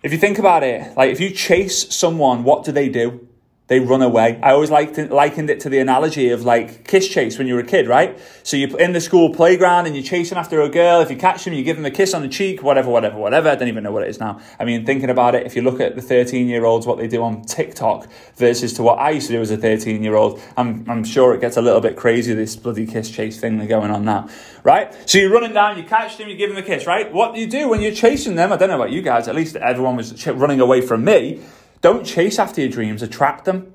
If 0.02 0.12
you 0.12 0.18
think 0.18 0.38
about 0.38 0.62
it, 0.62 0.96
like 0.96 1.10
if 1.10 1.20
you 1.20 1.30
chase 1.30 1.94
someone, 1.94 2.44
what 2.44 2.64
do 2.64 2.72
they 2.72 2.88
do? 2.88 3.27
They 3.68 3.80
run 3.80 4.00
away. 4.00 4.40
I 4.42 4.52
always 4.52 4.70
liked 4.70 4.96
it, 4.98 5.12
likened 5.12 5.50
it 5.50 5.60
to 5.60 5.68
the 5.68 5.78
analogy 5.78 6.30
of 6.30 6.42
like 6.44 6.86
kiss 6.86 7.06
chase 7.06 7.36
when 7.36 7.46
you 7.46 7.54
were 7.54 7.60
a 7.60 7.66
kid, 7.66 7.86
right? 7.86 8.18
So 8.42 8.56
you're 8.56 8.78
in 8.80 8.94
the 8.94 9.00
school 9.00 9.32
playground 9.34 9.86
and 9.86 9.94
you're 9.94 10.04
chasing 10.04 10.38
after 10.38 10.62
a 10.62 10.70
girl. 10.70 11.00
If 11.00 11.10
you 11.10 11.18
catch 11.18 11.44
them, 11.44 11.52
you 11.52 11.62
give 11.62 11.76
them 11.76 11.84
a 11.84 11.90
kiss 11.90 12.14
on 12.14 12.22
the 12.22 12.28
cheek, 12.28 12.62
whatever, 12.62 12.88
whatever, 12.88 13.18
whatever. 13.18 13.50
I 13.50 13.54
don't 13.56 13.68
even 13.68 13.84
know 13.84 13.92
what 13.92 14.02
it 14.04 14.08
is 14.08 14.18
now. 14.18 14.40
I 14.58 14.64
mean, 14.64 14.86
thinking 14.86 15.10
about 15.10 15.34
it, 15.34 15.44
if 15.46 15.54
you 15.54 15.60
look 15.60 15.80
at 15.80 15.96
the 15.96 16.02
13 16.02 16.48
year 16.48 16.64
olds, 16.64 16.86
what 16.86 16.96
they 16.96 17.06
do 17.06 17.22
on 17.22 17.42
TikTok 17.42 18.08
versus 18.36 18.72
to 18.74 18.82
what 18.82 18.98
I 18.98 19.10
used 19.10 19.26
to 19.26 19.34
do 19.34 19.40
as 19.42 19.50
a 19.50 19.58
13 19.58 20.02
year 20.02 20.16
old, 20.16 20.40
I'm, 20.56 20.88
I'm 20.88 21.04
sure 21.04 21.34
it 21.34 21.42
gets 21.42 21.58
a 21.58 21.62
little 21.62 21.82
bit 21.82 21.94
crazy, 21.94 22.32
this 22.32 22.56
bloody 22.56 22.86
kiss 22.86 23.10
chase 23.10 23.38
thing 23.38 23.58
that's 23.58 23.68
going 23.68 23.90
on 23.90 24.02
now, 24.02 24.28
right? 24.64 24.96
So 25.06 25.18
you're 25.18 25.30
running 25.30 25.52
down, 25.52 25.76
you 25.76 25.84
catch 25.84 26.16
them, 26.16 26.28
you 26.28 26.36
give 26.36 26.48
them 26.48 26.58
a 26.58 26.66
kiss, 26.66 26.86
right? 26.86 27.12
What 27.12 27.34
do 27.34 27.40
you 27.40 27.46
do 27.46 27.68
when 27.68 27.82
you're 27.82 27.92
chasing 27.92 28.34
them? 28.34 28.50
I 28.50 28.56
don't 28.56 28.70
know 28.70 28.76
about 28.76 28.92
you 28.92 29.02
guys, 29.02 29.28
at 29.28 29.34
least 29.34 29.56
everyone 29.56 29.96
was 29.96 30.26
running 30.26 30.60
away 30.60 30.80
from 30.80 31.04
me. 31.04 31.42
Don't 31.80 32.04
chase 32.04 32.38
after 32.38 32.60
your 32.60 32.70
dreams, 32.70 33.02
attract 33.02 33.44
them 33.44 33.72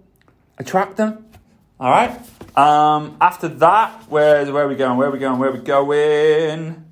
attract 0.57 0.97
them. 0.97 1.25
All 1.79 1.91
right. 1.91 2.11
Um, 2.57 3.17
after 3.19 3.47
that, 3.47 4.03
where 4.09 4.51
where 4.51 4.65
are 4.65 4.67
we 4.67 4.75
going? 4.75 4.97
Where 4.97 5.09
are 5.09 5.11
we 5.11 5.19
going? 5.19 5.39
Where 5.39 5.49
are 5.49 5.53
we 5.53 5.59
going? 5.59 6.85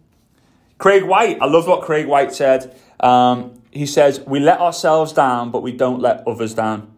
Craig 0.78 1.04
White. 1.04 1.38
I 1.41 1.45
love 1.45 1.67
what 1.67 1.84
Craig 1.84 2.08
White 2.08 2.34
said. 2.34 2.76
Um, 3.00 3.62
he 3.71 3.86
says, 3.86 4.21
"We 4.21 4.39
let 4.39 4.60
ourselves 4.60 5.13
down, 5.13 5.52
but 5.52 5.62
we 5.62 5.71
don't 5.71 6.02
let 6.02 6.28
others 6.28 6.54
down. 6.54 6.91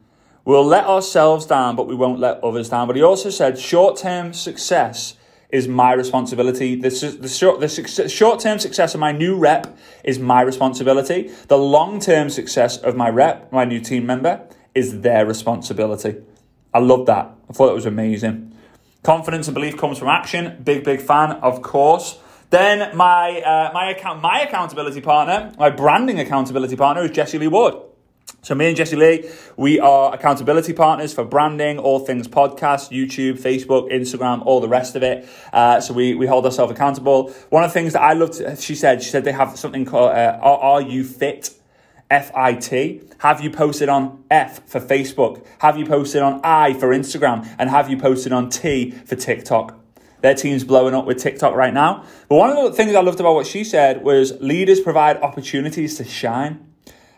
We'll 0.45 0.65
let 0.65 0.85
ourselves 0.85 1.45
down, 1.45 1.75
but 1.75 1.87
we 1.87 1.95
won't 1.95 2.19
let 2.19 2.43
others 2.43 2.69
down." 2.69 2.87
But 2.87 2.95
he 2.95 3.03
also 3.03 3.29
said, 3.29 3.59
"Short-term 3.59 4.33
success." 4.33 5.15
Is 5.53 5.67
my 5.67 5.93
responsibility. 5.93 6.73
The, 6.75 6.89
the 7.21 7.29
short 7.29 7.59
the 7.59 8.09
short 8.09 8.39
term 8.39 8.57
success 8.57 8.95
of 8.95 8.99
my 8.99 9.11
new 9.11 9.37
rep 9.37 9.77
is 10.03 10.17
my 10.17 10.41
responsibility. 10.41 11.29
The 11.47 11.59
long 11.59 11.99
term 11.99 12.31
success 12.31 12.77
of 12.77 12.95
my 12.95 13.09
rep, 13.09 13.51
my 13.51 13.63
new 13.63 13.79
team 13.79 14.07
member, 14.07 14.47
is 14.73 15.01
their 15.01 15.27
responsibility. 15.27 16.15
I 16.73 16.79
love 16.79 17.05
that. 17.05 17.35
I 17.47 17.53
thought 17.53 17.69
it 17.69 17.75
was 17.75 17.85
amazing. 17.85 18.51
Confidence 19.03 19.47
and 19.47 19.53
belief 19.53 19.77
comes 19.77 19.99
from 19.99 20.07
action. 20.07 20.59
Big, 20.63 20.83
big 20.83 20.99
fan, 20.99 21.33
of 21.33 21.61
course. 21.61 22.17
Then 22.49 22.95
my 22.97 23.39
uh, 23.41 23.69
my 23.75 23.91
account 23.91 24.23
my 24.23 24.41
accountability 24.41 25.01
partner, 25.01 25.53
my 25.59 25.69
branding 25.69 26.19
accountability 26.19 26.75
partner 26.75 27.03
is 27.03 27.11
Jesse 27.11 27.37
Lee 27.37 27.47
Wood. 27.47 27.75
So 28.43 28.55
me 28.55 28.67
and 28.67 28.75
Jesse 28.75 28.97
Lee, 28.97 29.29
we 29.55 29.79
are 29.79 30.13
accountability 30.13 30.73
partners 30.73 31.13
for 31.13 31.23
branding, 31.23 31.79
all 31.79 31.99
things 31.99 32.27
podcast, 32.27 32.91
YouTube, 32.91 33.39
Facebook, 33.39 33.89
Instagram, 33.89 34.45
all 34.45 34.59
the 34.59 34.67
rest 34.67 34.97
of 34.97 35.01
it. 35.01 35.25
Uh, 35.53 35.79
so 35.79 35.93
we, 35.93 36.13
we 36.13 36.27
hold 36.27 36.43
ourselves 36.43 36.69
accountable. 36.69 37.31
One 37.51 37.63
of 37.63 37.69
the 37.69 37.73
things 37.73 37.93
that 37.93 38.01
I 38.01 38.11
loved, 38.11 38.59
she 38.59 38.75
said, 38.75 39.01
she 39.01 39.09
said 39.11 39.23
they 39.23 39.31
have 39.31 39.57
something 39.57 39.85
called 39.85 40.11
uh, 40.11 40.39
Are 40.41 40.81
You 40.81 41.05
Fit? 41.05 41.51
FIT? 42.11 43.13
Have 43.19 43.39
you 43.39 43.49
posted 43.49 43.87
on 43.87 44.25
F 44.29 44.67
for 44.67 44.81
Facebook? 44.81 45.45
Have 45.59 45.77
you 45.77 45.85
posted 45.85 46.21
on 46.21 46.41
I 46.43 46.73
for 46.73 46.89
Instagram? 46.89 47.47
And 47.57 47.69
have 47.69 47.89
you 47.89 47.95
posted 47.95 48.33
on 48.33 48.49
T 48.49 48.91
for 48.91 49.15
TikTok? 49.15 49.79
Their 50.19 50.35
team's 50.35 50.65
blowing 50.65 50.93
up 50.93 51.05
with 51.05 51.17
TikTok 51.17 51.55
right 51.55 51.73
now. 51.73 52.03
But 52.27 52.35
one 52.35 52.49
of 52.49 52.61
the 52.61 52.73
things 52.73 52.93
I 52.93 52.99
loved 52.99 53.21
about 53.21 53.35
what 53.35 53.47
she 53.47 53.63
said 53.63 54.03
was 54.03 54.33
leaders 54.41 54.81
provide 54.81 55.15
opportunities 55.21 55.95
to 55.95 56.03
shine. 56.03 56.72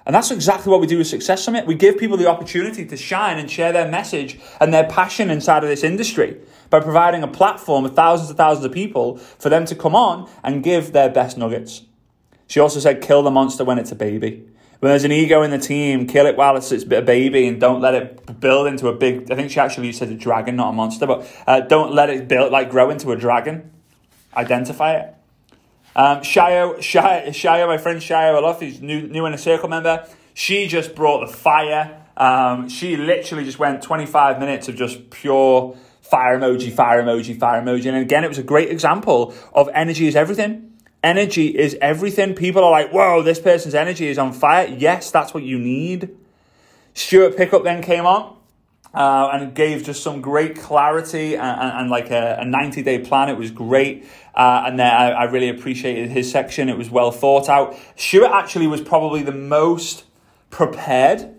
And 0.06 0.14
that's 0.14 0.30
exactly 0.30 0.72
what 0.72 0.82
we 0.82 0.88
do 0.88 1.00
with 1.00 1.08
Success 1.08 1.44
Summit. 1.44 1.66
We 1.66 1.74
give 1.74 1.98
people 1.98 2.16
the 2.16 2.28
opportunity 2.30 2.86
to 2.86 2.96
shine 2.96 3.40
and 3.40 3.50
share 3.50 3.72
their 3.72 3.90
message 3.90 4.40
and 4.62 4.74
their 4.74 4.86
passion 4.88 5.32
inside 5.32 5.64
of 5.64 5.70
this 5.70 5.84
industry 5.84 6.38
by 6.70 6.80
providing 6.80 7.24
a 7.24 7.28
platform 7.28 7.84
with 7.84 7.96
thousands 7.96 8.30
and 8.30 8.38
thousands 8.38 8.66
of 8.66 8.72
people 8.72 9.18
for 9.18 9.50
them 9.50 9.66
to 9.66 9.76
come 9.76 9.96
on 9.96 10.30
and 10.44 10.64
give 10.64 10.92
their 10.92 11.10
best 11.10 11.38
nuggets. 11.38 11.84
She 12.48 12.60
also 12.60 12.80
said, 12.80 13.02
kill 13.02 13.24
the 13.24 13.32
monster 13.32 13.64
when 13.66 13.80
it's 13.80 13.92
a 13.92 13.96
baby. 13.96 14.48
When 14.80 14.92
there's 14.92 15.06
an 15.06 15.12
ego 15.12 15.42
in 15.42 15.50
the 15.50 15.58
team, 15.58 16.06
kill 16.06 16.28
it 16.28 16.38
while 16.38 16.56
it's, 16.56 16.72
it's 16.72 16.84
a 16.84 17.02
baby 17.02 17.48
and 17.48 17.60
don't 17.60 17.82
let 17.82 17.96
it 17.96 18.40
build 18.40 18.68
into 18.68 18.88
a 18.88 18.94
big. 18.94 19.32
I 19.32 19.36
think 19.36 19.50
she 19.50 19.60
actually 19.60 19.92
said 19.94 20.10
a 20.10 20.16
dragon, 20.16 20.56
not 20.56 20.70
a 20.70 20.74
monster, 20.74 21.08
but 21.08 21.28
uh, 21.48 21.62
don't 21.62 21.94
let 21.94 22.12
it 22.12 22.28
build 22.28 22.52
like 22.52 22.70
grow 22.70 22.92
into 22.92 23.12
a 23.12 23.16
dragon. 23.16 23.72
Identify 24.36 24.98
it. 24.98 25.16
Um, 25.96 26.20
Shayo, 26.20 26.78
Shayo, 26.80 27.28
Shayo, 27.30 27.68
my 27.68 27.78
friend 27.78 28.02
Shayo 28.02 28.42
love. 28.42 28.60
he's 28.60 28.82
new, 28.82 29.08
new 29.08 29.26
Inner 29.26 29.38
Circle 29.38 29.70
member. 29.70 30.06
She 30.34 30.68
just 30.68 30.94
brought 30.94 31.26
the 31.26 31.34
fire. 31.34 32.02
Um, 32.18 32.68
she 32.68 32.98
literally 32.98 33.46
just 33.46 33.60
went 33.60 33.82
25 33.82 34.40
minutes 34.40 34.68
of 34.68 34.76
just 34.76 35.10
pure 35.10 35.78
fire 36.02 36.38
emoji, 36.38 36.72
fire 36.72 37.02
emoji, 37.02 37.38
fire 37.40 37.62
emoji. 37.62 37.88
And 37.88 37.98
again, 37.98 38.26
it 38.26 38.28
was 38.28 38.38
a 38.38 38.44
great 38.44 38.70
example 38.70 39.34
of 39.54 39.70
energy 39.74 40.08
is 40.08 40.16
everything. 40.18 40.74
Energy 41.02 41.48
is 41.48 41.78
everything. 41.82 42.34
People 42.34 42.64
are 42.64 42.72
like, 42.72 42.92
whoa, 42.92 43.22
this 43.22 43.40
person's 43.40 43.76
energy 43.76 44.08
is 44.08 44.18
on 44.18 44.34
fire. 44.34 44.68
Yes, 44.68 45.12
that's 45.12 45.34
what 45.34 45.44
you 45.44 45.58
need. 45.58 46.10
Stuart 46.94 47.38
Pickup 47.38 47.64
then 47.64 47.82
came 47.82 48.06
on 48.06 48.35
uh, 48.96 49.30
and 49.34 49.54
gave 49.54 49.84
just 49.84 50.02
some 50.02 50.22
great 50.22 50.56
clarity 50.58 51.36
and, 51.36 51.62
and, 51.62 51.72
and 51.82 51.90
like 51.90 52.10
a, 52.12 52.38
a, 52.40 52.46
90 52.46 52.82
day 52.82 53.00
plan. 53.00 53.28
It 53.28 53.38
was 53.38 53.52
great. 53.52 54.06
Uh, 54.34 54.64
and 54.66 54.80
then 54.80 54.88
I, 54.88 55.12
I, 55.12 55.24
really 55.26 55.50
appreciated 55.50 56.10
his 56.10 56.32
section. 56.32 56.70
It 56.70 56.78
was 56.78 56.90
well 56.90 57.12
thought 57.12 57.50
out. 57.50 57.78
Stuart 57.98 58.32
actually 58.32 58.68
was 58.68 58.82
probably 58.82 59.22
the 59.22 59.34
most 59.34 60.06
prepared 60.50 61.36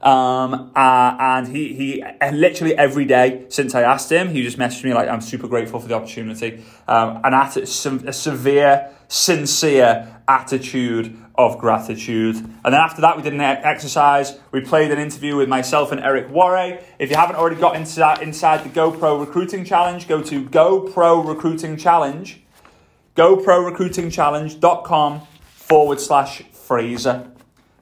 um, 0.00 0.70
uh, 0.76 1.16
and 1.18 1.48
he, 1.48 1.74
he 1.74 2.04
literally 2.30 2.76
every 2.76 3.04
day 3.04 3.46
since 3.48 3.74
I 3.74 3.82
asked 3.82 4.10
him, 4.10 4.28
he 4.28 4.42
just 4.42 4.58
messaged 4.58 4.84
me 4.84 4.94
like, 4.94 5.08
I'm 5.08 5.20
super 5.20 5.48
grateful 5.48 5.80
for 5.80 5.88
the 5.88 5.94
opportunity. 5.94 6.62
Um, 6.86 7.20
and 7.24 7.34
at 7.34 7.56
a, 7.56 7.62
a 7.62 8.12
severe, 8.12 8.94
sincere 9.08 10.20
attitude 10.28 11.18
of 11.34 11.58
gratitude. 11.58 12.36
And 12.36 12.64
then 12.64 12.74
after 12.74 13.00
that, 13.00 13.16
we 13.16 13.22
did 13.22 13.32
an 13.32 13.40
exercise. 13.40 14.38
We 14.52 14.60
played 14.60 14.90
an 14.90 14.98
interview 14.98 15.36
with 15.36 15.48
myself 15.48 15.92
and 15.92 16.00
Eric 16.00 16.28
Worre. 16.28 16.82
If 16.98 17.10
you 17.10 17.16
haven't 17.16 17.36
already 17.36 17.56
got 17.56 17.76
inside, 17.76 18.20
inside 18.22 18.64
the 18.64 18.70
GoPro 18.70 19.20
Recruiting 19.20 19.64
Challenge, 19.64 20.06
go 20.06 20.22
to 20.22 20.44
GoPro 20.44 21.26
Recruiting 21.26 21.76
Challenge, 21.76 22.40
GoProRecruitingChallenge.com 23.16 25.20
forward 25.40 26.00
slash 26.00 26.42
Fraser. 26.52 27.30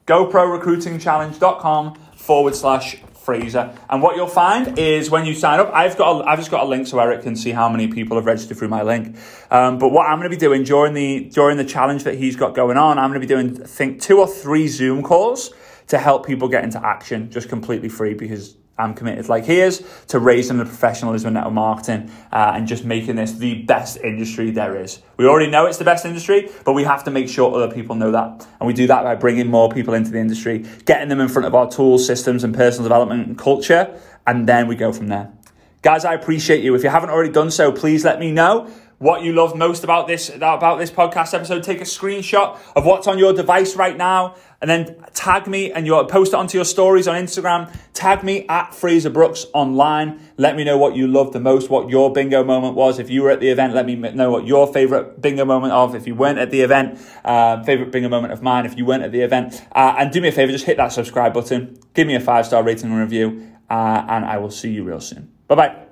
GoProRecruitingChallenge.com 0.07 1.99
forward 2.27 2.55
slash 2.55 2.97
Fraser. 3.13 3.73
And 3.89 4.01
what 4.01 4.15
you'll 4.15 4.27
find 4.27 4.77
is 4.77 5.09
when 5.09 5.25
you 5.25 5.33
sign 5.33 5.59
up, 5.59 5.69
I've 5.73 5.97
got 5.97 6.21
a, 6.21 6.29
I've 6.29 6.39
just 6.39 6.51
got 6.51 6.63
a 6.63 6.67
link 6.67 6.87
so 6.87 6.99
Eric 6.99 7.23
can 7.23 7.35
see 7.35 7.51
how 7.51 7.67
many 7.67 7.87
people 7.87 8.15
have 8.17 8.25
registered 8.25 8.57
through 8.57 8.67
my 8.67 8.83
link. 8.83 9.17
Um, 9.49 9.79
but 9.79 9.89
what 9.89 10.07
I'm 10.07 10.17
going 10.17 10.29
to 10.29 10.35
be 10.35 10.39
doing 10.39 10.63
during 10.63 10.93
the 10.93 11.29
during 11.29 11.57
the 11.57 11.65
challenge 11.65 12.03
that 12.03 12.15
he's 12.15 12.35
got 12.35 12.53
going 12.53 12.77
on, 12.77 12.99
I'm 12.99 13.09
going 13.09 13.21
to 13.21 13.27
be 13.27 13.33
doing 13.33 13.61
I 13.61 13.65
think 13.65 14.01
two 14.01 14.19
or 14.19 14.27
three 14.27 14.67
Zoom 14.67 15.03
calls 15.03 15.53
to 15.87 15.97
help 15.97 16.25
people 16.25 16.47
get 16.47 16.63
into 16.63 16.85
action, 16.85 17.29
just 17.31 17.49
completely 17.49 17.89
free 17.89 18.13
because 18.13 18.55
I'm 18.77 18.93
committed, 18.93 19.27
like 19.27 19.45
he 19.45 19.59
is, 19.59 19.83
to 20.09 20.19
raising 20.19 20.57
the 20.57 20.65
professionalism 20.65 21.29
in 21.29 21.33
network 21.33 21.53
marketing 21.53 22.11
uh, 22.31 22.53
and 22.55 22.67
just 22.67 22.85
making 22.85 23.15
this 23.15 23.33
the 23.33 23.63
best 23.63 23.97
industry 23.97 24.51
there 24.51 24.79
is. 24.79 24.99
We 25.17 25.25
already 25.25 25.49
know 25.49 25.65
it's 25.65 25.77
the 25.77 25.85
best 25.85 26.05
industry, 26.05 26.49
but 26.63 26.73
we 26.73 26.83
have 26.83 27.03
to 27.05 27.11
make 27.11 27.27
sure 27.29 27.53
other 27.53 27.73
people 27.73 27.95
know 27.95 28.11
that. 28.11 28.47
And 28.59 28.67
we 28.67 28.73
do 28.73 28.87
that 28.87 29.03
by 29.03 29.15
bringing 29.15 29.47
more 29.47 29.69
people 29.69 29.93
into 29.93 30.11
the 30.11 30.19
industry, 30.19 30.65
getting 30.85 31.09
them 31.09 31.19
in 31.19 31.27
front 31.27 31.47
of 31.47 31.55
our 31.55 31.69
tools, 31.69 32.05
systems, 32.05 32.43
and 32.43 32.53
personal 32.53 32.83
development 32.83 33.27
and 33.27 33.37
culture, 33.37 33.99
and 34.25 34.47
then 34.47 34.67
we 34.67 34.75
go 34.75 34.93
from 34.93 35.07
there. 35.07 35.31
Guys, 35.81 36.05
I 36.05 36.13
appreciate 36.13 36.63
you. 36.63 36.75
If 36.75 36.83
you 36.83 36.89
haven't 36.89 37.11
already 37.11 37.31
done 37.31 37.49
so, 37.51 37.71
please 37.71 38.03
let 38.03 38.19
me 38.19 38.31
know 38.31 38.69
what 38.99 39.21
you 39.21 39.33
love 39.33 39.55
most 39.55 39.83
about 39.83 40.07
this 40.07 40.29
about 40.29 40.79
this 40.79 40.91
podcast 40.91 41.33
episode. 41.33 41.63
Take 41.63 41.81
a 41.81 41.85
screenshot 41.85 42.57
of 42.75 42.85
what's 42.85 43.07
on 43.07 43.19
your 43.19 43.33
device 43.33 43.75
right 43.75 43.95
now, 43.95 44.35
and 44.61 44.69
then 44.69 44.95
tag 45.13 45.47
me 45.47 45.71
and 45.71 45.85
you 45.85 46.03
post 46.05 46.33
it 46.33 46.35
onto 46.35 46.57
your 46.57 46.65
stories 46.65 47.07
on 47.07 47.15
Instagram. 47.15 47.71
Tag 47.93 48.23
me 48.23 48.47
at 48.47 48.73
Fraser 48.73 49.09
Brooks 49.09 49.45
online. 49.53 50.19
Let 50.37 50.55
me 50.55 50.63
know 50.63 50.77
what 50.77 50.95
you 50.95 51.07
loved 51.07 51.33
the 51.33 51.39
most, 51.39 51.69
what 51.69 51.89
your 51.89 52.11
bingo 52.11 52.43
moment 52.43 52.75
was. 52.75 52.97
If 52.99 53.09
you 53.09 53.23
were 53.23 53.29
at 53.29 53.39
the 53.39 53.49
event, 53.49 53.73
let 53.73 53.85
me 53.85 53.95
know 53.95 54.31
what 54.31 54.47
your 54.47 54.71
favorite 54.71 55.21
bingo 55.21 55.45
moment 55.45 55.73
of. 55.73 55.95
If 55.95 56.07
you 56.07 56.15
weren't 56.15 56.39
at 56.39 56.49
the 56.49 56.61
event, 56.61 56.99
uh, 57.23 57.63
favorite 57.63 57.91
bingo 57.91 58.09
moment 58.09 58.33
of 58.33 58.41
mine. 58.41 58.65
If 58.65 58.77
you 58.77 58.85
weren't 58.85 59.03
at 59.03 59.11
the 59.11 59.21
event, 59.21 59.63
uh, 59.73 59.95
and 59.97 60.11
do 60.11 60.21
me 60.21 60.29
a 60.29 60.31
favor, 60.31 60.51
just 60.51 60.65
hit 60.65 60.77
that 60.77 60.91
subscribe 60.91 61.33
button. 61.33 61.77
Give 61.93 62.07
me 62.07 62.15
a 62.15 62.19
five 62.19 62.45
star 62.45 62.63
rating 62.63 62.91
and 62.91 62.99
review, 62.99 63.47
uh, 63.69 64.05
and 64.07 64.25
I 64.25 64.37
will 64.37 64.51
see 64.51 64.71
you 64.71 64.83
real 64.83 65.01
soon. 65.01 65.31
Bye 65.47 65.55
bye. 65.55 65.86